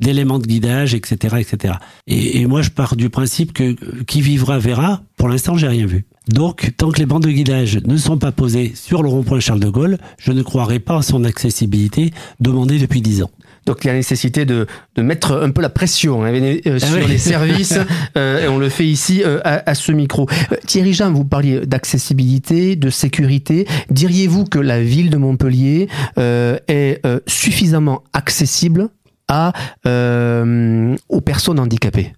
d'éléments 0.00 0.38
de, 0.38 0.46
guidage, 0.46 0.94
etc., 0.94 1.36
etc. 1.38 1.74
Et, 2.06 2.46
moi, 2.46 2.62
je 2.62 2.70
pars 2.70 2.96
du 2.96 3.10
principe 3.10 3.52
que 3.52 3.76
qui 4.04 4.22
vivra 4.22 4.58
verra. 4.58 5.02
Pour 5.18 5.28
l'instant, 5.28 5.58
j'ai 5.58 5.68
rien 5.68 5.84
vu. 5.84 6.06
Donc, 6.28 6.72
tant 6.78 6.90
que 6.90 6.98
les 6.98 7.06
bandes 7.06 7.24
de 7.24 7.30
guidage 7.30 7.78
ne 7.84 7.96
sont 7.98 8.16
pas 8.16 8.32
posées 8.32 8.72
sur 8.74 9.02
le 9.02 9.10
rond-point 9.10 9.40
Charles 9.40 9.60
de 9.60 9.68
Gaulle, 9.68 9.98
je 10.18 10.32
ne 10.32 10.42
croirai 10.42 10.78
pas 10.78 10.98
à 10.98 11.02
son 11.02 11.24
accessibilité 11.24 12.10
demandée 12.40 12.78
depuis 12.78 13.02
dix 13.02 13.22
ans. 13.22 13.30
Donc 13.66 13.84
il 13.84 13.88
y 13.88 13.90
a 13.90 13.94
nécessité 13.94 14.44
de, 14.44 14.66
de 14.96 15.02
mettre 15.02 15.40
un 15.42 15.50
peu 15.50 15.62
la 15.62 15.68
pression 15.68 16.24
hein, 16.24 16.32
euh, 16.32 16.78
ah 16.82 16.86
sur 16.86 17.06
les 17.06 17.18
services, 17.32 17.78
euh, 18.16 18.44
et 18.44 18.48
on 18.48 18.58
le 18.58 18.68
fait 18.68 18.86
ici 18.86 19.22
euh, 19.24 19.40
à, 19.44 19.70
à, 19.70 19.74
ce 19.74 19.92
micro. 19.92 20.28
Thierry 20.66 20.92
Jean, 20.92 21.12
vous 21.12 21.24
parliez 21.24 21.60
d'accessibilité, 21.66 22.76
de 22.76 22.90
sécurité. 22.90 23.66
Diriez-vous 23.90 24.44
que 24.44 24.58
la 24.58 24.82
ville 24.82 25.10
de 25.10 25.16
Montpellier 25.16 25.88
est 26.16 27.00
suffisamment 27.26 28.02
accessible 28.12 28.88
à, 29.28 29.52
aux 29.84 31.20
personnes 31.20 31.58
handicapées? 31.58 32.12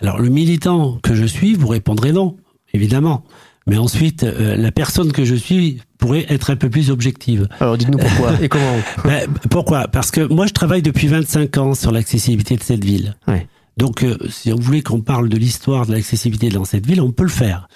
Alors 0.00 0.18
le 0.18 0.28
militant 0.28 0.98
que 1.02 1.14
je 1.14 1.24
suis 1.24 1.54
vous 1.54 1.68
répondrez 1.68 2.12
non, 2.12 2.36
évidemment. 2.74 3.24
Mais 3.66 3.78
ensuite, 3.78 4.22
la 4.22 4.70
personne 4.70 5.12
que 5.12 5.24
je 5.24 5.34
suis 5.34 5.80
pourrait 5.98 6.26
être 6.28 6.50
un 6.50 6.56
peu 6.56 6.70
plus 6.70 6.90
objective. 6.90 7.48
Alors 7.58 7.76
dites-nous 7.76 7.98
pourquoi 7.98 8.34
et 8.42 8.48
comment 8.48 8.76
ben, 9.04 9.28
Pourquoi? 9.50 9.88
Parce 9.88 10.10
que 10.10 10.20
moi 10.20 10.46
je 10.46 10.52
travaille 10.52 10.82
depuis 10.82 11.08
25 11.08 11.58
ans 11.58 11.74
sur 11.74 11.90
l'accessibilité 11.90 12.56
de 12.56 12.62
cette 12.62 12.84
ville. 12.84 13.16
Ouais. 13.26 13.46
Donc, 13.76 14.04
euh, 14.04 14.16
si 14.30 14.52
on 14.52 14.56
voulait 14.56 14.80
qu'on 14.80 15.02
parle 15.02 15.28
de 15.28 15.36
l'histoire 15.36 15.86
de 15.86 15.92
l'accessibilité 15.92 16.48
dans 16.48 16.64
cette 16.64 16.86
ville, 16.86 17.02
on 17.02 17.12
peut 17.12 17.24
le 17.24 17.28
faire. 17.28 17.68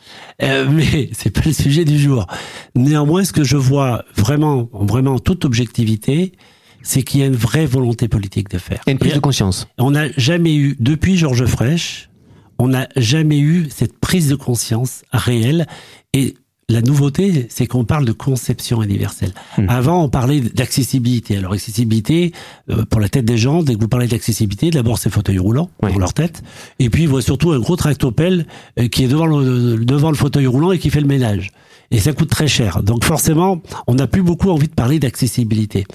Euh, 0.42 0.66
mais 0.70 1.10
c'est 1.12 1.30
pas 1.30 1.42
le 1.44 1.52
sujet 1.52 1.84
du 1.84 1.98
jour. 1.98 2.26
Néanmoins, 2.74 3.24
ce 3.24 3.34
que 3.34 3.44
je 3.44 3.58
vois 3.58 4.04
vraiment, 4.16 4.70
vraiment 4.72 5.18
toute 5.18 5.44
objectivité, 5.44 6.32
c'est 6.82 7.02
qu'il 7.02 7.20
y 7.20 7.22
a 7.22 7.26
une 7.26 7.36
vraie 7.36 7.66
volonté 7.66 8.08
politique 8.08 8.48
de 8.48 8.56
faire. 8.56 8.80
Et 8.86 8.92
une 8.92 8.98
prise 8.98 9.12
de 9.12 9.18
conscience. 9.18 9.68
On 9.76 9.90
n'a 9.90 10.10
jamais 10.16 10.56
eu, 10.56 10.74
depuis 10.80 11.18
Georges 11.18 11.44
Frêche, 11.44 12.09
on 12.60 12.68
n'a 12.68 12.88
jamais 12.94 13.38
eu 13.38 13.68
cette 13.70 13.98
prise 13.98 14.28
de 14.28 14.34
conscience 14.34 15.02
réelle 15.12 15.66
et 16.12 16.34
la 16.68 16.82
nouveauté, 16.82 17.46
c'est 17.48 17.66
qu'on 17.66 17.84
parle 17.84 18.04
de 18.04 18.12
conception 18.12 18.82
universelle. 18.82 19.32
Hmm. 19.56 19.64
Avant, 19.68 20.04
on 20.04 20.08
parlait 20.10 20.40
d'accessibilité. 20.40 21.38
Alors, 21.38 21.54
accessibilité, 21.54 22.32
euh, 22.68 22.84
pour 22.84 23.00
la 23.00 23.08
tête 23.08 23.24
des 23.24 23.38
gens, 23.38 23.62
dès 23.62 23.74
que 23.74 23.80
vous 23.80 23.88
parlez 23.88 24.06
d'accessibilité, 24.06 24.70
d'abord, 24.70 24.98
c'est 24.98 25.10
fauteuil 25.10 25.38
roulant 25.38 25.70
pour 25.80 25.98
leur 25.98 26.12
tête. 26.12 26.42
Et 26.78 26.90
puis, 26.90 27.04
ils 27.04 27.08
voient 27.08 27.22
surtout 27.22 27.50
un 27.50 27.58
gros 27.58 27.76
tractopelle 27.76 28.46
euh, 28.78 28.88
qui 28.88 29.04
est 29.04 29.08
devant 29.08 29.26
le, 29.26 29.78
devant 29.78 30.10
le 30.10 30.16
fauteuil 30.16 30.46
roulant 30.46 30.70
et 30.70 30.78
qui 30.78 30.90
fait 30.90 31.00
le 31.00 31.08
ménage. 31.08 31.50
Et 31.90 31.98
ça 31.98 32.12
coûte 32.12 32.30
très 32.30 32.46
cher. 32.46 32.82
Donc, 32.82 33.04
forcément, 33.04 33.62
on 33.86 33.94
n'a 33.94 34.06
plus 34.06 34.22
beaucoup 34.22 34.50
envie 34.50 34.68
de 34.68 34.74
parler 34.74 35.00
d'accessibilité. 35.00 35.86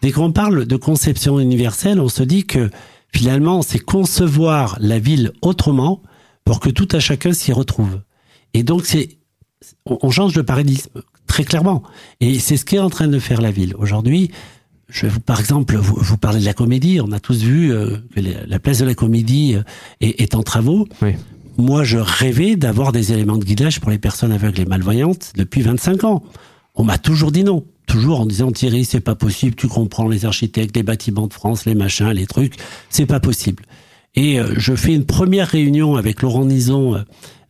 Dès 0.00 0.10
qu'on 0.10 0.32
parle 0.32 0.64
de 0.64 0.76
conception 0.76 1.38
universelle, 1.38 2.00
on 2.00 2.08
se 2.08 2.22
dit 2.22 2.44
que 2.44 2.70
finalement, 3.12 3.60
c'est 3.60 3.78
concevoir 3.78 4.78
la 4.80 4.98
ville 4.98 5.30
autrement 5.42 6.00
pour 6.44 6.60
que 6.60 6.70
tout 6.70 6.88
à 6.92 7.00
chacun 7.00 7.32
s'y 7.32 7.52
retrouve. 7.52 8.00
Et 8.52 8.62
donc, 8.62 8.86
c'est 8.86 9.18
on, 9.86 10.10
change 10.10 10.34
de 10.34 10.42
paradigme 10.42 10.82
très 11.26 11.44
clairement. 11.44 11.82
Et 12.20 12.38
c'est 12.38 12.56
ce 12.56 12.64
qu'est 12.64 12.78
en 12.78 12.90
train 12.90 13.08
de 13.08 13.18
faire 13.18 13.40
la 13.40 13.50
ville. 13.50 13.74
Aujourd'hui, 13.78 14.30
je 14.88 15.06
vais 15.06 15.08
vous, 15.08 15.20
par 15.20 15.40
exemple, 15.40 15.76
vous, 15.76 15.96
vous 15.96 16.18
parler 16.18 16.40
de 16.40 16.44
la 16.44 16.52
comédie. 16.52 17.00
On 17.00 17.12
a 17.12 17.20
tous 17.20 17.42
vu 17.42 17.72
euh, 17.72 17.96
que 18.14 18.20
la 18.46 18.58
place 18.58 18.78
de 18.78 18.84
la 18.84 18.94
comédie 18.94 19.54
euh, 19.56 19.62
est, 20.00 20.34
en 20.34 20.42
travaux. 20.42 20.86
Moi, 21.56 21.84
je 21.84 21.98
rêvais 21.98 22.56
d'avoir 22.56 22.92
des 22.92 23.12
éléments 23.12 23.36
de 23.36 23.44
guidage 23.44 23.80
pour 23.80 23.90
les 23.90 23.98
personnes 23.98 24.32
aveugles 24.32 24.60
et 24.60 24.64
malvoyantes 24.64 25.32
depuis 25.36 25.62
25 25.62 26.04
ans. 26.04 26.22
On 26.74 26.84
m'a 26.84 26.98
toujours 26.98 27.32
dit 27.32 27.44
non. 27.44 27.64
Toujours 27.86 28.20
en 28.20 28.26
disant 28.26 28.50
Thierry, 28.50 28.84
c'est 28.84 29.00
pas 29.00 29.14
possible, 29.14 29.54
tu 29.54 29.68
comprends 29.68 30.08
les 30.08 30.24
architectes, 30.24 30.74
les 30.74 30.82
bâtiments 30.82 31.26
de 31.26 31.34
France, 31.34 31.66
les 31.66 31.74
machins, 31.74 32.08
les 32.10 32.26
trucs, 32.26 32.56
c'est 32.88 33.04
pas 33.04 33.20
possible. 33.20 33.62
Et 34.14 34.38
euh, 34.38 34.54
je 34.56 34.74
fais 34.74 34.94
une 34.94 35.06
première 35.06 35.48
réunion 35.48 35.96
avec 35.96 36.22
Laurent 36.22 36.44
Nison 36.44 37.04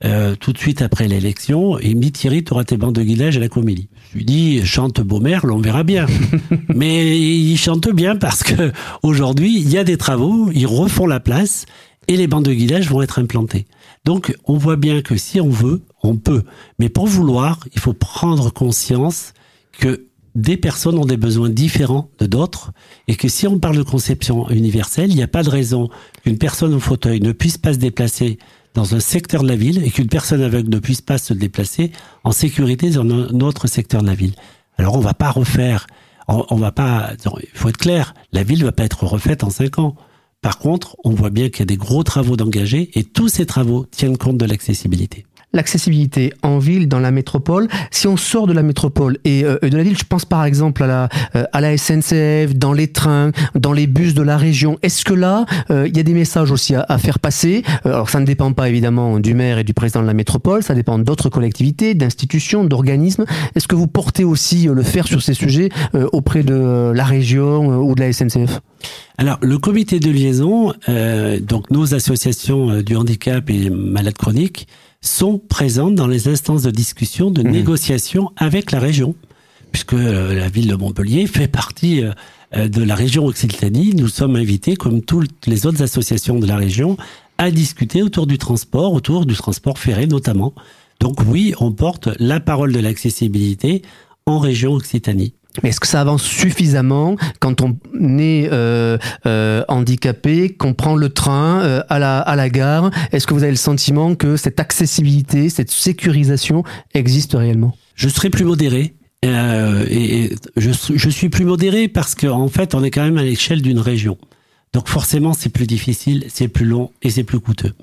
euh, 0.04 0.35
tout 0.37 0.52
de 0.52 0.59
suite 0.59 0.83
après 0.83 1.09
l'élection, 1.09 1.78
et 1.78 1.88
il 1.88 1.97
me 1.97 2.02
dit 2.02 2.12
Thierry, 2.12 2.44
tu 2.44 2.52
auras 2.52 2.64
tes 2.64 2.76
bandes 2.76 2.94
de 2.94 3.02
guidage 3.02 3.37
à 3.37 3.40
la 3.40 3.49
comédie. 3.49 3.88
Je 4.12 4.18
lui 4.18 4.25
dis 4.25 4.64
chante 4.66 5.00
Beaumerle, 5.00 5.50
on 5.50 5.59
verra 5.59 5.83
bien. 5.83 6.06
Mais 6.75 7.18
il 7.18 7.56
chante 7.56 7.88
bien 7.88 8.16
parce 8.16 8.42
que 8.42 8.73
aujourd'hui 9.02 9.59
il 9.59 9.71
y 9.71 9.78
a 9.78 9.85
des 9.85 9.97
travaux, 9.97 10.50
ils 10.52 10.66
refont 10.66 11.06
la 11.06 11.21
place 11.21 11.64
et 12.06 12.16
les 12.16 12.26
bandes 12.26 12.44
de 12.44 12.52
guidage 12.52 12.90
vont 12.90 13.00
être 13.00 13.18
implantées. 13.18 13.66
Donc 14.04 14.37
on 14.44 14.59
voit 14.59 14.76
bien 14.76 15.00
que 15.00 15.16
si 15.16 15.40
on 15.40 15.49
veut, 15.49 15.80
on 16.02 16.16
peut. 16.16 16.42
Mais 16.78 16.90
pour 16.90 17.06
vouloir, 17.06 17.61
il 17.75 17.80
faut 17.80 17.94
prendre 17.94 18.52
conscience 18.52 19.33
que 19.78 20.06
des 20.34 20.56
personnes 20.56 20.98
ont 20.98 21.04
des 21.04 21.16
besoins 21.16 21.48
différents 21.48 22.10
de 22.18 22.26
d'autres 22.26 22.72
et 23.06 23.14
que 23.14 23.28
si 23.28 23.46
on 23.46 23.58
parle 23.58 23.76
de 23.76 23.82
conception 23.82 24.48
universelle, 24.50 25.10
il 25.10 25.16
n'y 25.16 25.22
a 25.22 25.28
pas 25.28 25.42
de 25.42 25.50
raison 25.50 25.90
qu'une 26.22 26.38
personne 26.38 26.74
au 26.74 26.80
fauteuil 26.80 27.20
ne 27.20 27.32
puisse 27.32 27.58
pas 27.58 27.72
se 27.72 27.78
déplacer 27.78 28.38
dans 28.74 28.96
un 28.96 29.00
secteur 29.00 29.44
de 29.44 29.48
la 29.48 29.56
ville 29.56 29.84
et 29.84 29.90
qu'une 29.90 30.08
personne 30.08 30.42
aveugle 30.42 30.70
ne 30.70 30.80
puisse 30.80 31.00
pas 31.00 31.18
se 31.18 31.32
déplacer 31.32 31.92
en 32.24 32.32
sécurité 32.32 32.90
dans 32.90 33.04
un 33.04 33.40
autre 33.40 33.68
secteur 33.68 34.02
de 34.02 34.08
la 34.08 34.14
ville. 34.14 34.34
Alors 34.76 34.96
on 34.96 35.00
va 35.00 35.14
pas 35.14 35.30
refaire, 35.30 35.86
on, 36.26 36.56
va 36.56 36.72
pas, 36.72 37.12
il 37.40 37.58
faut 37.58 37.68
être 37.68 37.76
clair, 37.76 38.14
la 38.32 38.42
ville 38.42 38.60
ne 38.60 38.64
va 38.64 38.72
pas 38.72 38.84
être 38.84 39.04
refaite 39.04 39.44
en 39.44 39.50
cinq 39.50 39.78
ans. 39.78 39.94
Par 40.42 40.58
contre, 40.58 40.96
on 41.04 41.10
voit 41.10 41.30
bien 41.30 41.48
qu'il 41.48 41.60
y 41.60 41.62
a 41.62 41.66
des 41.66 41.76
gros 41.76 42.02
travaux 42.02 42.36
d'engagés 42.36 42.90
et 42.94 43.04
tous 43.04 43.28
ces 43.28 43.46
travaux 43.46 43.86
tiennent 43.86 44.18
compte 44.18 44.36
de 44.36 44.44
l'accessibilité 44.44 45.26
l'accessibilité 45.54 46.32
en 46.42 46.58
ville, 46.58 46.88
dans 46.88 46.99
la 46.99 47.11
métropole. 47.11 47.68
Si 47.90 48.06
on 48.06 48.16
sort 48.16 48.46
de 48.46 48.52
la 48.52 48.62
métropole 48.62 49.18
et 49.25 49.44
euh, 49.44 49.58
de 49.62 49.76
la 49.76 49.82
ville, 49.82 49.96
je 49.96 50.04
pense 50.04 50.25
par 50.25 50.44
exemple 50.44 50.82
à 50.82 50.87
la, 50.87 51.08
euh, 51.37 51.44
à 51.52 51.61
la 51.61 51.76
SNCF, 51.78 52.54
dans 52.54 52.73
les 52.73 52.88
trains, 52.88 53.30
dans 53.54 53.73
les 53.73 53.87
bus 53.87 54.14
de 54.14 54.23
la 54.23 54.37
région. 54.37 54.78
Est-ce 54.82 55.04
que 55.04 55.14
là, 55.14 55.46
euh, 55.70 55.88
il 55.88 55.96
y 55.96 56.00
a 56.00 56.02
des 56.02 56.12
messages 56.12 56.50
aussi 56.50 56.75
à, 56.75 56.99
faire 56.99 57.18
passer? 57.18 57.62
Alors 57.84 58.11
ça 58.11 58.20
ne 58.20 58.26
dépend 58.26 58.52
pas 58.52 58.68
évidemment 58.68 59.20
du 59.20 59.34
maire 59.34 59.58
et 59.58 59.64
du 59.64 59.75
président 59.75 60.02
de 60.02 60.06
la 60.06 60.14
métropole, 60.14 60.62
ça 60.62 60.75
dépend 60.75 60.99
d'autres 60.99 61.28
collectivités, 61.28 61.94
d'institutions, 61.94 62.64
d'organismes. 62.64 63.25
Est-ce 63.54 63.68
que 63.68 63.76
vous 63.76 63.87
portez 63.87 64.25
aussi 64.25 64.68
le 64.73 64.82
faire 64.82 65.06
sur 65.06 65.23
ces 65.23 65.34
sujets 65.34 65.68
auprès 66.12 66.42
de 66.42 66.92
la 66.94 67.04
région 67.04 67.66
ou 67.78 67.94
de 67.94 68.00
la 68.00 68.12
SNCF 68.12 68.61
alors, 69.16 69.38
le 69.40 69.56
comité 69.58 70.00
de 70.00 70.11
liaison, 70.11 70.75
donc 71.40 71.70
nos 71.70 71.94
associations 71.94 72.82
du 72.82 72.96
handicap 72.96 73.49
et 73.49 73.70
malades 73.70 74.18
chroniques, 74.18 74.66
sont 75.04 75.38
présentes 75.38 75.94
dans 75.94 76.06
les 76.06 76.28
instances 76.28 76.62
de 76.62 76.70
discussion, 76.70 77.30
de 77.30 77.42
mmh. 77.42 77.50
négociation 77.50 78.32
avec 78.37 78.73
la 78.73 78.80
région, 78.80 79.14
puisque 79.70 79.92
euh, 79.92 80.34
la 80.34 80.49
ville 80.49 80.68
de 80.68 80.75
Montpellier 80.75 81.26
fait 81.26 81.49
partie 81.49 82.02
euh, 82.02 82.12
euh, 82.56 82.68
de 82.68 82.82
la 82.82 82.94
région 82.94 83.26
Occitanie. 83.26 83.94
Nous 83.94 84.08
sommes 84.08 84.37
invités, 84.37 84.76
comme 84.76 85.02
toutes 85.02 85.46
les 85.46 85.66
autres 85.66 85.82
associations 85.82 86.38
de 86.38 86.46
la 86.46 86.56
région, 86.56 86.96
à 87.37 87.50
discuter 87.50 88.02
autour 88.02 88.26
du 88.26 88.38
transport, 88.38 88.92
autour 88.92 89.26
du 89.26 89.34
transport 89.34 89.78
ferré 89.78 90.06
notamment. 90.06 90.54
Donc 91.00 91.20
oui, 91.26 91.54
on 91.61 91.73
porte 91.73 92.08
la 92.18 92.40
parole 92.40 92.73
de 92.73 92.80
l'accessibilité 92.80 93.82
en 94.26 94.38
région 94.38 94.73
Occitanie. 94.73 95.34
Est-ce 95.62 95.78
que 95.78 95.87
ça 95.87 96.00
avance 96.00 96.23
suffisamment 96.23 97.16
quand 97.38 97.61
on 97.61 97.78
est 98.18 98.49
euh, 98.50 98.99
euh, 99.26 99.64
handicapé, 99.68 100.50
qu'on 100.50 100.75
prend 100.75 100.96
le 100.96 101.11
train 101.11 101.62
euh, 101.62 101.82
à, 101.88 101.99
la, 101.99 102.18
à 102.18 102.34
la 102.34 102.50
gare? 102.50 102.90
Est-ce 103.12 103.26
que 103.26 103.34
vous 103.34 103.44
avez 103.44 103.52
le 103.52 103.56
sentiment 103.56 104.14
que 104.16 104.37
cette 104.37 104.58
accessibilité, 104.58 105.49
cette 105.49 105.70
sécurisation 105.70 106.64
existe 106.92 107.34
réellement? 107.34 107.76
Je 107.94 108.08
serais 108.08 108.30
plus 108.30 108.44
modéré. 108.44 108.94
et 109.23 110.30
je, 110.56 111.08
suis 111.08 111.28
plus 111.28 111.44
modéré 111.44 111.87
parce 111.88 112.14
qu'en 112.14 112.40
en 112.40 112.49
fait, 112.49 112.75
on 112.75 112.82
est 112.82 112.90
quand 112.90 113.04
même 113.04 113.18
à 113.18 113.23
l'échelle 113.23 113.62
d'une 113.62 113.78
région. 113.78 114.18
Donc 114.73 114.88
forcément, 114.88 115.34
c'est 115.34 115.50
plus 115.50 115.68
difficile, 115.68 116.25
c'est 116.28 116.49
plus 116.49 116.66
long 116.66 116.90
et 117.02 117.11
c'est 117.11 117.23
plus 117.23 117.38
coûteux. 117.38 117.75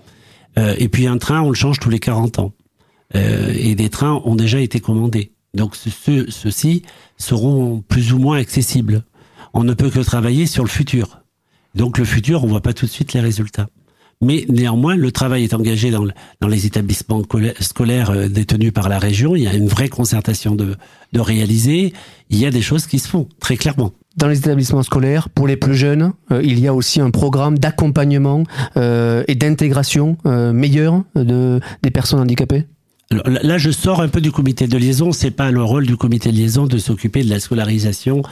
et 0.58 0.90
puis 0.90 1.08
un 1.08 1.18
train, 1.18 1.42
on 1.42 1.50
le 1.50 1.56
change 1.56 1.80
tous 1.80 1.90
les 1.90 2.00
40 2.00 2.40
ans. 2.40 2.51
et 3.13 3.75
des 3.75 3.90
trains 3.90 4.22
ont 4.25 4.36
déjà 4.36 4.60
été 4.60 4.82
commandés. 4.82 5.32
Donc 5.53 5.75
ceux-ci 5.75 6.84
seront 7.17 7.84
plus 7.88 8.13
ou 8.13 8.20
moins 8.20 8.38
accessibles. 8.38 9.03
On 9.53 9.63
ne 9.63 9.74
peut 9.74 9.89
que 9.89 10.00
travailler 10.00 10.46
sur 10.46 10.63
le 10.63 10.70
futur. 10.70 11.22
Donc 11.75 11.98
le 11.98 12.05
futur, 12.05 12.43
on 12.43 12.48
voit 12.48 12.62
pas 12.62 12.74
tout 12.74 12.86
de 12.86 12.91
suite 12.91 13.13
les 13.13 13.20
résultats. 13.20 13.67
Mais 14.24 14.46
néanmoins, 14.50 14.96
le 14.96 15.12
travail 15.12 15.43
est 15.43 15.53
engagé 15.53 15.89
dans, 15.89 16.05
les 16.48 16.65
établissements 16.67 17.24
scolaires 17.60 18.12
euh, 18.12 18.27
détenus 18.27 18.72
par 18.72 18.88
la 18.88 19.00
région. 19.00 19.36
Il 19.36 19.41
y 19.41 19.48
a 19.48 19.53
une 19.53 19.67
vraie 19.67 19.89
concertation 19.89 20.55
de, 20.55 20.77
réaliser. 21.15 21.91
Il 22.29 22.38
y 22.38 22.46
a 22.46 22.51
des 22.51 22.62
choses 22.62 22.86
qui 22.86 23.00
se 23.00 23.08
font, 23.08 23.27
très 23.39 23.58
clairement. 23.58 23.91
Dans 24.17 24.27
les 24.27 24.38
établissements 24.39 24.84
scolaires, 24.84 25.29
pour 25.29 25.48
les 25.48 25.55
plus 25.55 25.74
jeunes, 25.74 26.12
euh, 26.31 26.41
il 26.43 26.60
y 26.60 26.67
a 26.67 26.74
aussi 26.74 27.00
un 27.00 27.12
programme 27.12 27.58
d'accompagnement 27.58 28.43
euh, 28.75 29.24
et 29.29 29.36
d'intégration 29.36 30.17
euh, 30.25 30.51
meilleur 30.51 31.03
de, 31.15 31.62
des 31.81 31.91
personnes 31.91 32.20
handicapées 32.20 32.65
là, 33.12 33.58
je 33.58 33.72
sors 33.72 34.01
un 34.01 34.08
peu 34.08 34.22
du 34.22 34.32
comité 34.32 34.68
de 34.68 34.77
liaison. 34.77 35.12
C'est 35.12 35.32
pas 35.32 35.51
le 35.51 35.63
rôle 35.63 35.86
du 35.86 35.98
comité 35.98 36.32
de 36.32 36.38
liaison 36.38 36.65
de 36.65 36.77
s'occuper 36.77 37.24
de 37.24 37.30
la 37.30 37.39
scolarisation 37.39 38.24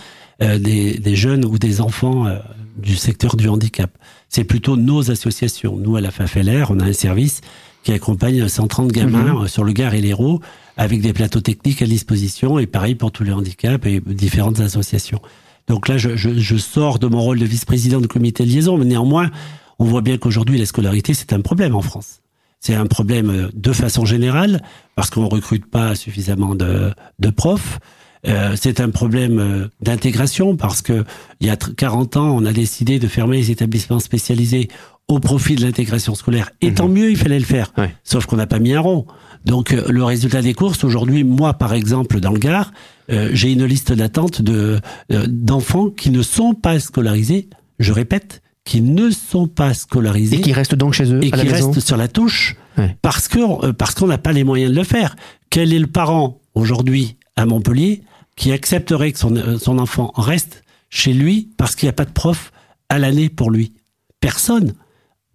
euh, 0.42 0.58
des, 0.58 1.16
jeunes 1.16 1.46
ou 1.46 1.58
des 1.58 1.82
enfants 1.82 2.26
euh, 2.26 2.38
du 2.78 2.96
secteur 2.96 3.36
du 3.36 3.50
handicap. 3.50 3.92
C'est 4.30 4.44
plutôt 4.44 4.78
nos 4.78 5.12
associations. 5.12 5.78
Nous, 5.78 5.96
à 5.96 6.02
la 6.02 6.12
FAFLR, 6.12 6.72
on 6.72 6.80
a 6.80 6.86
un 6.86 6.94
service 6.94 7.42
qui 7.84 7.92
accompagne 7.92 8.48
130 8.48 8.92
gamins 8.92 9.34
mhm. 9.34 9.44
euh, 9.44 9.48
sur 9.48 9.64
le 9.64 9.74
Gare 9.74 9.94
et 9.96 10.02
l'Hérault 10.02 10.42
avec 10.78 11.02
des 11.02 11.12
plateaux 11.12 11.42
techniques 11.42 11.82
à 11.82 11.86
disposition 11.86 12.58
et 12.58 12.68
pareil 12.68 12.96
pour 12.96 13.12
tous 13.12 13.24
les 13.24 13.34
handicaps 13.34 13.86
et 13.86 14.00
différentes 14.00 14.62
associations. 14.62 15.22
Donc 15.68 15.88
là, 15.88 15.98
je, 15.98 16.16
je 16.16 16.58
sors 16.58 17.00
de 17.00 17.08
mon 17.08 17.22
rôle 17.22 17.38
de 17.38 17.46
vice-président 17.46 18.00
du 18.00 18.08
comité 18.08 18.44
de 18.44 18.50
liaison, 18.50 18.78
mais 18.78 18.86
néanmoins, 18.86 19.30
on 19.78 19.86
voit 19.86 20.02
bien 20.02 20.18
qu'aujourd'hui, 20.18 20.58
la 20.58 20.66
scolarité, 20.66 21.14
c'est 21.14 21.34
un 21.34 21.42
problème 21.42 21.76
en 21.76 21.82
France. 21.82 22.22
C'est 22.60 22.76
un 22.76 22.86
problème 22.86 23.30
euh, 23.30 23.50
de 23.54 23.72
façon 23.72 24.06
générale 24.06 24.62
parce 24.96 25.10
qu'on 25.10 25.28
recrute 25.28 25.66
pas 25.66 25.96
suffisamment 25.96 26.56
de, 26.56 26.92
de 27.20 27.30
profs. 27.30 27.80
Euh, 28.28 28.56
c'est 28.60 28.82
un 28.82 28.90
problème 28.90 29.40
euh, 29.40 29.68
d'intégration 29.82 30.58
parce 30.58 30.82
que 30.82 31.06
il 31.40 31.48
y 31.48 31.50
a 31.50 31.56
40 31.56 32.18
ans, 32.18 32.36
on 32.36 32.46
a 32.46 32.52
décidé 32.52 33.00
de 33.00 33.08
fermer 33.08 33.38
les 33.38 33.52
établissements 33.52 34.00
spécialisés 34.00 34.68
au 35.08 35.20
profit 35.20 35.56
de 35.56 35.62
l'intégration 35.62 36.16
scolaire. 36.16 36.52
Et 36.60 36.74
tant 36.74 36.90
mhm. 36.90 36.94
mieux, 36.96 37.12
il 37.12 37.18
fallait 37.18 37.40
le 37.40 37.46
faire. 37.46 37.72
Sauf 38.04 38.26
qu'on 38.26 38.36
n'a 38.36 38.46
pas 38.46 38.60
mis 38.60 38.74
un 38.74 38.82
rond. 38.82 39.08
Donc 39.46 39.72
le 39.72 40.04
résultat 40.04 40.42
des 40.42 40.54
courses 40.54 40.84
aujourd'hui, 40.84 41.24
moi 41.24 41.54
par 41.54 41.74
exemple 41.74 42.20
dans 42.20 42.32
le 42.32 42.38
Gard, 42.38 42.74
j'ai 43.08 43.52
une 43.54 43.66
liste 43.66 43.92
d'attente 43.92 44.44
de 44.44 44.80
d'enfants 45.10 45.90
qui 45.90 46.12
ne 46.12 46.22
sont 46.22 46.54
pas 46.54 46.80
scolarisés. 46.80 47.50
Je 47.80 47.92
répète, 47.92 48.44
qui 48.70 48.82
ne 48.82 49.10
sont 49.10 49.48
pas 49.48 49.74
scolarisés 49.74 50.36
et 50.36 50.42
qui 50.42 50.54
restent 50.54 50.76
donc 50.76 50.94
chez 50.94 51.12
eux 51.12 51.24
et 51.24 51.32
qui 51.32 51.48
restent 51.48 51.80
sur 51.80 51.98
la 51.98 52.08
touche 52.08 52.56
parce 53.02 53.28
que 53.28 53.40
euh, 53.66 53.74
parce 53.74 53.96
qu'on 53.96 54.06
n'a 54.06 54.20
pas 54.20 54.32
les 54.32 54.44
moyens 54.44 54.72
de 54.72 54.76
le 54.76 54.84
faire. 54.84 55.16
Quel 55.50 55.74
est 55.74 55.80
le 55.80 55.88
parent 55.88 56.40
aujourd'hui 56.54 57.18
à 57.36 57.48
Montpellier 57.48 58.04
qui 58.36 58.52
accepterait 58.52 59.12
que 59.12 59.18
son, 59.18 59.36
euh, 59.36 59.58
son 59.58 59.80
enfant 59.80 60.12
reste 60.16 60.62
chez 60.92 61.14
lui 61.14 61.50
parce 61.58 61.76
qu'il 61.76 61.88
n'y 61.88 61.90
a 61.90 61.94
pas 61.94 62.06
de 62.06 62.12
prof 62.12 62.52
à 62.90 63.00
l'année 63.00 63.30
pour 63.30 63.50
lui? 63.50 63.74
Personne. 64.20 64.74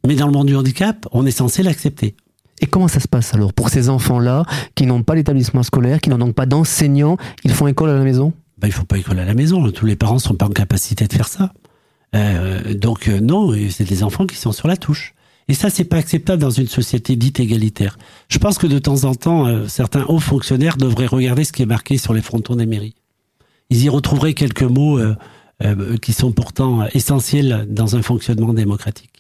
Mais 0.07 0.15
dans 0.15 0.27
le 0.27 0.33
monde 0.33 0.47
du 0.47 0.55
handicap, 0.55 1.05
on 1.11 1.27
est 1.27 1.33
censé 1.33 1.65
l'accepter. 1.65 2.15
Et 2.61 2.67
comment 2.67 2.87
ça 2.87 3.01
se 3.01 3.09
passe 3.09 3.35
alors 3.35 3.53
pour 3.53 3.69
ces 3.69 3.89
enfants-là 3.89 4.45
qui 4.77 4.87
n'ont 4.87 5.03
pas 5.03 5.17
d'établissement 5.17 5.65
scolaire, 5.65 6.01
qui 6.01 6.09
n'ont 6.09 6.19
donc 6.19 6.37
pas 6.37 6.47
d'enseignants, 6.47 7.17
ils 7.43 7.53
font 7.53 7.67
école 7.67 7.91
à 7.91 7.95
la 7.95 8.05
maison? 8.05 8.33
Ben, 8.59 8.69
Ils 8.69 8.73
font 8.73 8.85
pas 8.85 8.97
école 8.97 9.19
à 9.19 9.25
la 9.25 9.35
maison. 9.35 9.69
Tous 9.73 9.87
les 9.87 9.97
parents 9.97 10.21
sont 10.21 10.35
pas 10.37 10.47
en 10.47 10.51
capacité 10.51 11.09
de 11.09 11.13
faire 11.13 11.27
ça. 11.27 11.53
Euh, 12.15 12.75
donc 12.75 13.09
euh, 13.09 13.21
non, 13.21 13.53
c'est 13.71 13.89
des 13.89 14.03
enfants 14.03 14.27
qui 14.27 14.37
sont 14.37 14.53
sur 14.53 14.69
la 14.69 14.77
touche. 14.77 15.15
Et 15.49 15.55
ça, 15.55 15.69
c'est 15.69 15.85
pas 15.85 15.97
acceptable 15.97 16.41
dans 16.41 16.51
une 16.51 16.69
société 16.69 17.17
dite 17.17 17.39
égalitaire. 17.39 17.99
Je 18.29 18.39
pense 18.39 18.57
que 18.57 18.67
de 18.67 18.79
temps 18.79 19.05
en 19.05 19.15
temps, 19.15 19.47
euh, 19.47 19.69
certains 19.69 20.05
hauts 20.05 20.21
fonctionnaires 20.21 20.77
devraient 20.77 21.07
regarder 21.07 21.45
ce 21.45 21.53
qui 21.53 21.63
est 21.63 21.67
marqué 21.67 21.99
sur 21.99 22.15
les 22.15 22.23
frontons 22.23 22.57
des 22.57 22.67
mairies. 22.67 22.95
Ils 23.71 23.85
y 23.85 23.89
retrouveraient 23.89 24.33
quelques 24.33 24.63
mots 24.63 24.99
euh, 24.99 25.15
euh, 25.63 25.97
qui 25.99 26.13
sont 26.13 26.33
pourtant 26.33 26.87
essentiels 26.95 27.67
dans 27.69 27.95
un 27.95 28.03
fonctionnement 28.03 28.55
démocratique. 28.55 29.11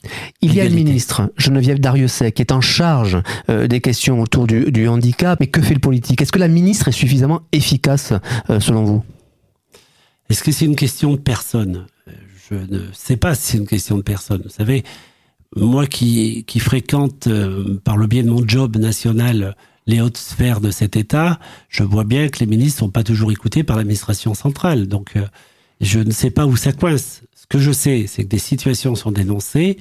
Il 0.40 0.54
y 0.54 0.60
a 0.60 0.64
le 0.64 0.74
ministre 0.74 1.30
Geneviève 1.36 1.78
Dariussec 1.78 2.34
qui 2.34 2.42
est 2.42 2.52
en 2.52 2.60
charge 2.60 3.18
des 3.48 3.80
questions 3.80 4.20
autour 4.20 4.46
du, 4.46 4.70
du, 4.70 4.88
handicap. 4.88 5.38
Mais 5.40 5.46
que 5.46 5.62
fait 5.62 5.74
le 5.74 5.80
politique? 5.80 6.20
Est-ce 6.20 6.32
que 6.32 6.38
la 6.38 6.48
ministre 6.48 6.88
est 6.88 6.92
suffisamment 6.92 7.42
efficace 7.52 8.12
selon 8.60 8.84
vous? 8.84 9.04
Est-ce 10.28 10.42
que 10.42 10.52
c'est 10.52 10.66
une 10.66 10.76
question 10.76 11.12
de 11.12 11.18
personne? 11.18 11.86
Je 12.50 12.56
ne 12.56 12.92
sais 12.92 13.16
pas 13.16 13.34
si 13.34 13.52
c'est 13.52 13.58
une 13.58 13.66
question 13.66 13.96
de 13.96 14.02
personne. 14.02 14.42
Vous 14.42 14.50
savez, 14.50 14.84
moi 15.56 15.86
qui, 15.86 16.44
qui 16.44 16.60
fréquente 16.60 17.26
euh, 17.26 17.80
par 17.84 17.96
le 17.96 18.06
biais 18.06 18.22
de 18.22 18.30
mon 18.30 18.46
job 18.46 18.76
national 18.76 19.56
les 19.86 20.00
hautes 20.00 20.16
sphères 20.16 20.60
de 20.60 20.70
cet 20.70 20.96
État, 20.96 21.38
je 21.68 21.82
vois 21.82 22.04
bien 22.04 22.28
que 22.28 22.40
les 22.40 22.46
ministres 22.46 22.80
sont 22.80 22.90
pas 22.90 23.02
toujours 23.02 23.32
écoutés 23.32 23.64
par 23.64 23.76
l'administration 23.76 24.34
centrale. 24.34 24.88
Donc, 24.88 25.16
euh, 25.16 25.26
je 25.80 26.00
ne 26.00 26.10
sais 26.10 26.30
pas 26.30 26.46
où 26.46 26.56
ça 26.56 26.72
coince. 26.72 27.22
Ce 27.34 27.46
que 27.46 27.58
je 27.58 27.72
sais, 27.72 28.06
c'est 28.06 28.24
que 28.24 28.28
des 28.28 28.38
situations 28.38 28.94
sont 28.94 29.12
dénoncées 29.12 29.78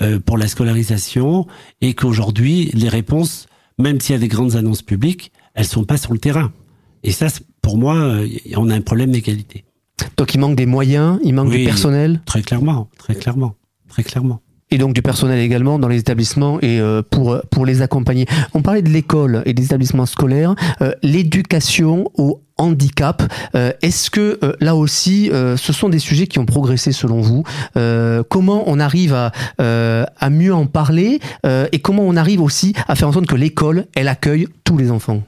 euh, 0.00 0.18
pour 0.18 0.38
la 0.38 0.48
scolarisation 0.48 1.46
et 1.80 1.94
qu'aujourd'hui, 1.94 2.70
les 2.74 2.88
réponses, 2.88 3.46
même 3.78 4.00
s'il 4.00 4.14
y 4.14 4.16
a 4.16 4.20
des 4.20 4.28
grandes 4.28 4.56
annonces 4.56 4.82
publiques, 4.82 5.32
elles 5.54 5.66
sont 5.66 5.84
pas 5.84 5.96
sur 5.96 6.12
le 6.12 6.18
terrain. 6.18 6.52
Et 7.02 7.12
ça, 7.12 7.28
pour 7.62 7.78
moi, 7.78 8.20
on 8.56 8.70
a 8.70 8.74
un 8.74 8.80
problème 8.80 9.12
d'égalité. 9.12 9.65
Donc, 10.16 10.34
il 10.34 10.38
manque 10.38 10.56
des 10.56 10.66
moyens, 10.66 11.18
il 11.24 11.34
manque 11.34 11.50
du 11.50 11.64
personnel. 11.64 12.20
Très 12.26 12.42
clairement, 12.42 12.88
très 12.98 13.14
clairement, 13.14 13.54
très 13.88 14.02
clairement 14.02 14.40
et 14.70 14.78
donc 14.78 14.94
du 14.94 15.02
personnel 15.02 15.38
également 15.38 15.78
dans 15.78 15.88
les 15.88 15.98
établissements 15.98 16.60
et 16.60 16.80
euh, 16.80 17.02
pour 17.08 17.40
pour 17.50 17.66
les 17.66 17.82
accompagner. 17.82 18.26
On 18.54 18.62
parlait 18.62 18.82
de 18.82 18.88
l'école 18.88 19.42
et 19.46 19.54
des 19.54 19.64
établissements 19.64 20.06
scolaires, 20.06 20.54
euh, 20.80 20.92
l'éducation 21.02 22.10
au 22.14 22.42
handicap. 22.58 23.22
Euh, 23.54 23.72
est-ce 23.82 24.10
que 24.10 24.40
là 24.60 24.74
aussi, 24.74 25.30
ce 25.30 25.72
sont 25.74 25.90
des 25.90 25.98
sujets 25.98 26.26
qui 26.26 26.38
ont 26.38 26.46
progressé 26.46 26.90
selon 26.90 27.20
vous 27.20 27.44
Comment 28.30 28.64
on 28.66 28.80
arrive 28.80 29.14
à, 29.14 29.32
à 29.58 30.30
mieux 30.30 30.54
en 30.54 30.66
parler 30.66 31.20
et 31.44 31.78
comment 31.80 32.02
on 32.02 32.16
arrive 32.16 32.40
aussi 32.40 32.72
à 32.88 32.94
faire 32.94 33.08
en 33.08 33.12
sorte 33.12 33.26
que 33.26 33.36
l'école 33.36 33.86
elle 33.94 34.08
accueille 34.08 34.48
tous 34.64 34.78
les 34.78 34.90
enfants? 34.90 35.22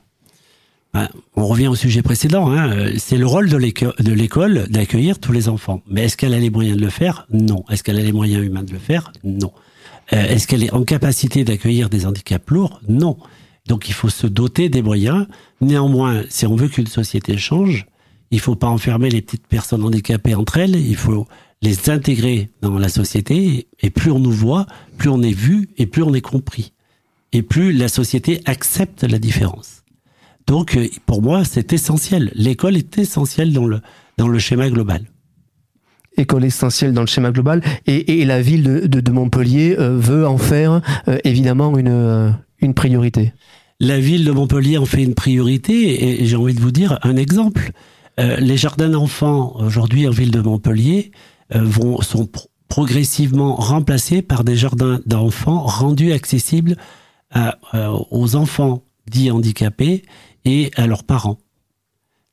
On 1.37 1.47
revient 1.47 1.69
au 1.69 1.75
sujet 1.75 2.03
précédent. 2.03 2.51
Hein. 2.51 2.93
C'est 2.97 3.19
le 3.19 3.27
rôle 3.27 3.49
de 3.49 3.57
l'école 3.57 4.69
d'accueillir 4.69 5.19
tous 5.19 5.33
les 5.33 5.49
enfants. 5.49 5.83
Mais 5.89 6.05
est-ce 6.05 6.17
qu'elle 6.17 6.35
a 6.35 6.39
les 6.39 6.51
moyens 6.51 6.77
de 6.77 6.83
le 6.83 6.91
faire? 6.91 7.27
Non. 7.31 7.65
Est-ce 7.71 7.83
qu'elle 7.83 7.99
a 7.99 8.03
les 8.03 8.13
moyens 8.13 8.45
humains 8.45 8.63
de 8.63 8.73
le 8.73 8.79
faire? 8.79 9.13
Non. 9.23 9.53
Euh, 10.13 10.25
est-ce 10.25 10.49
qu'elle 10.49 10.65
est 10.65 10.73
en 10.73 10.85
capacité 10.85 11.45
d'accueillir 11.45 11.89
des 11.91 12.07
handicaps 12.07 12.51
lourds? 12.51 12.81
Non. 12.89 13.19
Donc 13.67 13.89
il 13.89 13.95
faut 13.95 14.09
se 14.09 14.27
doter 14.27 14.69
des 14.71 14.83
moyens. 14.83 15.27
Néanmoins, 15.61 16.23
si 16.31 16.47
on 16.47 16.57
veut 16.57 16.69
qu'une 16.69 16.87
société 16.87 17.37
change, 17.37 17.87
il 18.31 18.41
faut 18.41 18.57
pas 18.57 18.69
enfermer 18.69 19.11
les 19.11 19.23
petites 19.23 19.47
personnes 19.47 19.85
handicapées 19.85 20.35
entre 20.35 20.57
elles. 20.57 20.77
Il 20.77 20.97
faut 20.97 21.27
les 21.61 21.91
intégrer 21.91 22.51
dans 22.63 22.79
la 22.79 22.89
société. 22.89 23.69
Et 23.81 23.91
plus 23.91 24.11
on 24.11 24.19
nous 24.19 24.33
voit, 24.33 24.67
plus 24.97 25.11
on 25.11 25.23
est 25.23 25.33
vu 25.33 25.69
et 25.77 25.87
plus 25.87 26.03
on 26.03 26.15
est 26.15 26.23
compris. 26.23 26.73
Et 27.33 27.43
plus 27.43 27.73
la 27.73 27.89
société 27.89 28.41
accepte 28.47 29.05
la 29.05 29.19
différence. 29.19 29.78
Donc, 30.49 30.77
euh, 30.77 30.89
pour 31.07 31.23
moi, 31.23 31.45
c'est 31.45 31.73
essentiel. 31.73 32.33
L'école 32.35 32.77
est 32.77 32.99
essentielle 32.99 33.53
dans 33.53 33.67
le, 33.67 33.81
dans 34.17 34.27
le 34.27 34.41
schéma 34.41 34.69
global 34.69 35.03
école 36.17 36.45
essentielle 36.45 36.93
dans 36.93 37.03
le 37.03 37.07
schéma 37.07 37.31
global 37.31 37.63
et, 37.87 38.21
et 38.21 38.25
la 38.25 38.43
ville 38.43 38.65
de, 38.65 39.01
de, 39.01 39.11
Montpellier 39.13 39.77
euh, 39.79 39.97
veut 39.97 40.27
en 40.27 40.37
faire 40.37 40.81
euh, 41.07 41.17
évidemment 41.23 41.79
une, 41.79 42.35
une 42.59 42.75
priorité. 42.75 43.33
La 43.79 44.01
ville 44.01 44.25
de 44.25 44.33
Montpellier 44.33 44.79
en 44.79 44.85
fait 44.85 45.05
une 45.05 45.15
priorité 45.15 46.21
et 46.21 46.27
j'ai 46.27 46.35
envie 46.35 46.55
de 46.55 46.61
vous 46.61 46.73
dire 46.73 46.99
un 47.05 47.15
exemple. 47.15 47.71
les 48.19 48.57
jardins 48.57 48.89
d'enfants 48.89 49.55
aujourd'hui 49.61 50.09
en 50.09 50.11
ville 50.11 50.33
de 50.33 50.41
Montpellier 50.41 51.13
vont 51.55 52.03
sont 52.03 52.29
progressivement 52.67 53.55
remplacés 53.55 54.21
par 54.21 54.43
des 54.43 54.57
jardins 54.57 54.99
d'enfants 55.07 55.63
rendus 55.63 56.13
accessibles 56.13 56.77
à, 57.31 57.59
aux 58.11 58.35
enfants 58.35 58.83
dits 59.09 59.31
handicapés 59.31 60.03
et 60.49 60.71
à 60.77 60.87
leurs 60.87 61.05
parents. 61.05 61.39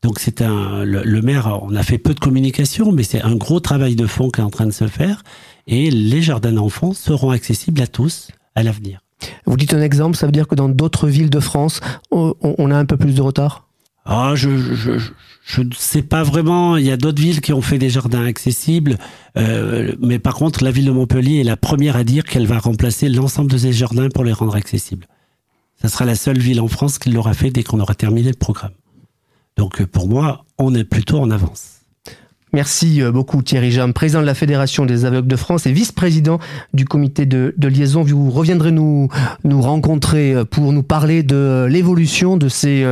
Donc 0.02 0.20
c'est 0.20 0.42
un 0.42 0.84
le, 0.86 1.22
maire, 1.22 1.60
on 1.64 1.76
a 1.76 1.84
fait 1.84 1.98
peu 1.98 2.14
de 2.14 2.20
communication, 2.20 2.92
mais 2.92 3.04
c'est 3.04 3.22
un 3.22 3.36
gros 3.36 3.60
travail 3.60 3.96
de 3.96 4.08
fond 4.08 4.30
qui 4.30 4.40
est 4.40 4.44
en 4.44 4.50
train 4.50 4.66
de 4.66 4.72
se 4.72 4.88
faire. 4.88 5.24
Et 5.68 5.90
les 5.92 6.22
jardins 6.22 6.52
d'enfants 6.52 6.94
seront 6.94 7.32
accessibles 7.32 7.82
à 7.82 7.88
tous 7.88 8.30
à 8.56 8.64
l'avenir. 8.64 9.02
Vous 9.46 9.58
dites 9.58 9.74
un 9.74 9.82
exemple, 9.82 10.16
ça 10.16 10.28
veut 10.28 10.32
dire 10.32 10.48
que 10.48 10.56
dans 10.56 10.70
d'autres 10.70 11.08
villes 11.08 11.30
de 11.30 11.40
France, 11.40 11.82
on, 12.12 12.72
a 12.72 12.78
un 12.78 12.86
peu 12.86 12.98
plus 12.98 13.16
de 13.16 13.22
retard? 13.22 13.68
Ah, 14.06 14.34
je, 14.36 14.56
je, 14.76 15.00
je 15.44 15.62
ne 15.62 15.72
sais 15.76 16.04
pas 16.04 16.24
vraiment. 16.24 16.78
Il 16.78 16.86
y 16.86 16.92
a 16.92 16.98
d'autres 16.98 17.22
villes 17.22 17.42
qui 17.42 17.54
ont 17.54 17.62
fait 17.62 17.80
des 17.80 17.90
jardins 17.90 18.24
accessibles, 18.24 18.98
euh, 19.38 19.94
mais 20.00 20.20
par 20.20 20.36
contre, 20.36 20.64
la 20.64 20.70
ville 20.70 20.86
de 20.86 20.92
Montpellier 20.92 21.40
est 21.40 21.44
la 21.44 21.58
première 21.58 21.96
à 21.96 22.04
dire 22.04 22.24
qu'elle 22.24 22.46
va 22.46 22.60
remplacer 22.60 23.10
l'ensemble 23.10 23.50
de 23.50 23.58
ces 23.58 23.74
jardins 23.74 24.10
pour 24.10 24.24
les 24.24 24.34
rendre 24.34 24.56
accessibles. 24.56 25.08
Ça 25.82 25.90
sera 25.90 26.06
la 26.06 26.16
seule 26.16 26.40
ville 26.40 26.62
en 26.62 26.68
France 26.68 27.00
qui 27.00 27.12
l'aura 27.12 27.34
fait 27.34 27.52
dès 27.52 27.64
qu'on 27.64 27.80
aura 27.80 27.96
terminé 27.96 28.30
le 28.30 28.38
programme. 28.38 28.72
Donc 29.58 29.82
euh, 29.82 29.88
pour 29.88 30.08
moi, 30.08 30.46
on 30.58 30.74
est 30.74 30.84
plutôt 30.84 31.20
en 31.20 31.32
avance. 31.32 31.72
Merci 32.54 33.02
euh, 33.02 33.12
beaucoup 33.12 33.42
Thierry 33.42 33.72
Jam, 33.72 33.94
président 33.94 34.22
de 34.22 34.26
la 34.26 34.34
Fédération 34.34 34.86
des 34.86 35.04
aveugles 35.04 35.28
de 35.28 35.36
France 35.36 35.66
et 35.66 35.74
vice-président 35.74 36.40
du 36.74 36.86
comité 36.86 37.26
de, 37.26 37.54
liaison. 37.68 38.04
Vous 38.04 38.32
reviendrez 38.32 38.72
nous, 38.72 39.10
nous 39.44 39.62
rencontrer 39.62 40.34
euh, 40.34 40.46
pour 40.46 40.72
nous 40.72 40.84
parler 40.84 41.24
de 41.24 41.68
l'évolution 41.70 42.38
de 42.38 42.48
ces 42.48 42.86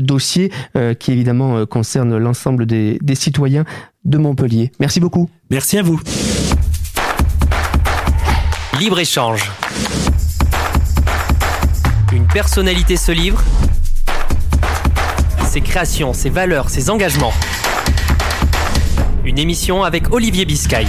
dossiers 0.00 0.50
qui 0.98 1.12
évidemment 1.12 1.64
concernent 1.66 2.18
l'ensemble 2.18 2.66
des, 2.66 2.98
des 3.02 3.14
citoyens 3.14 3.64
de 4.04 4.18
Montpellier. 4.18 4.72
Merci 4.80 5.00
beaucoup. 5.00 5.30
Merci 5.50 5.78
à 5.78 5.82
vous. 5.82 6.00
Libre-échange 8.78 9.50
personnalité 12.34 12.96
se 12.96 13.12
livre, 13.12 13.40
ses 15.46 15.60
créations, 15.60 16.12
ses 16.12 16.30
valeurs, 16.30 16.68
ses 16.68 16.90
engagements. 16.90 17.32
Une 19.24 19.38
émission 19.38 19.84
avec 19.84 20.12
Olivier 20.12 20.44
Biscay. 20.44 20.84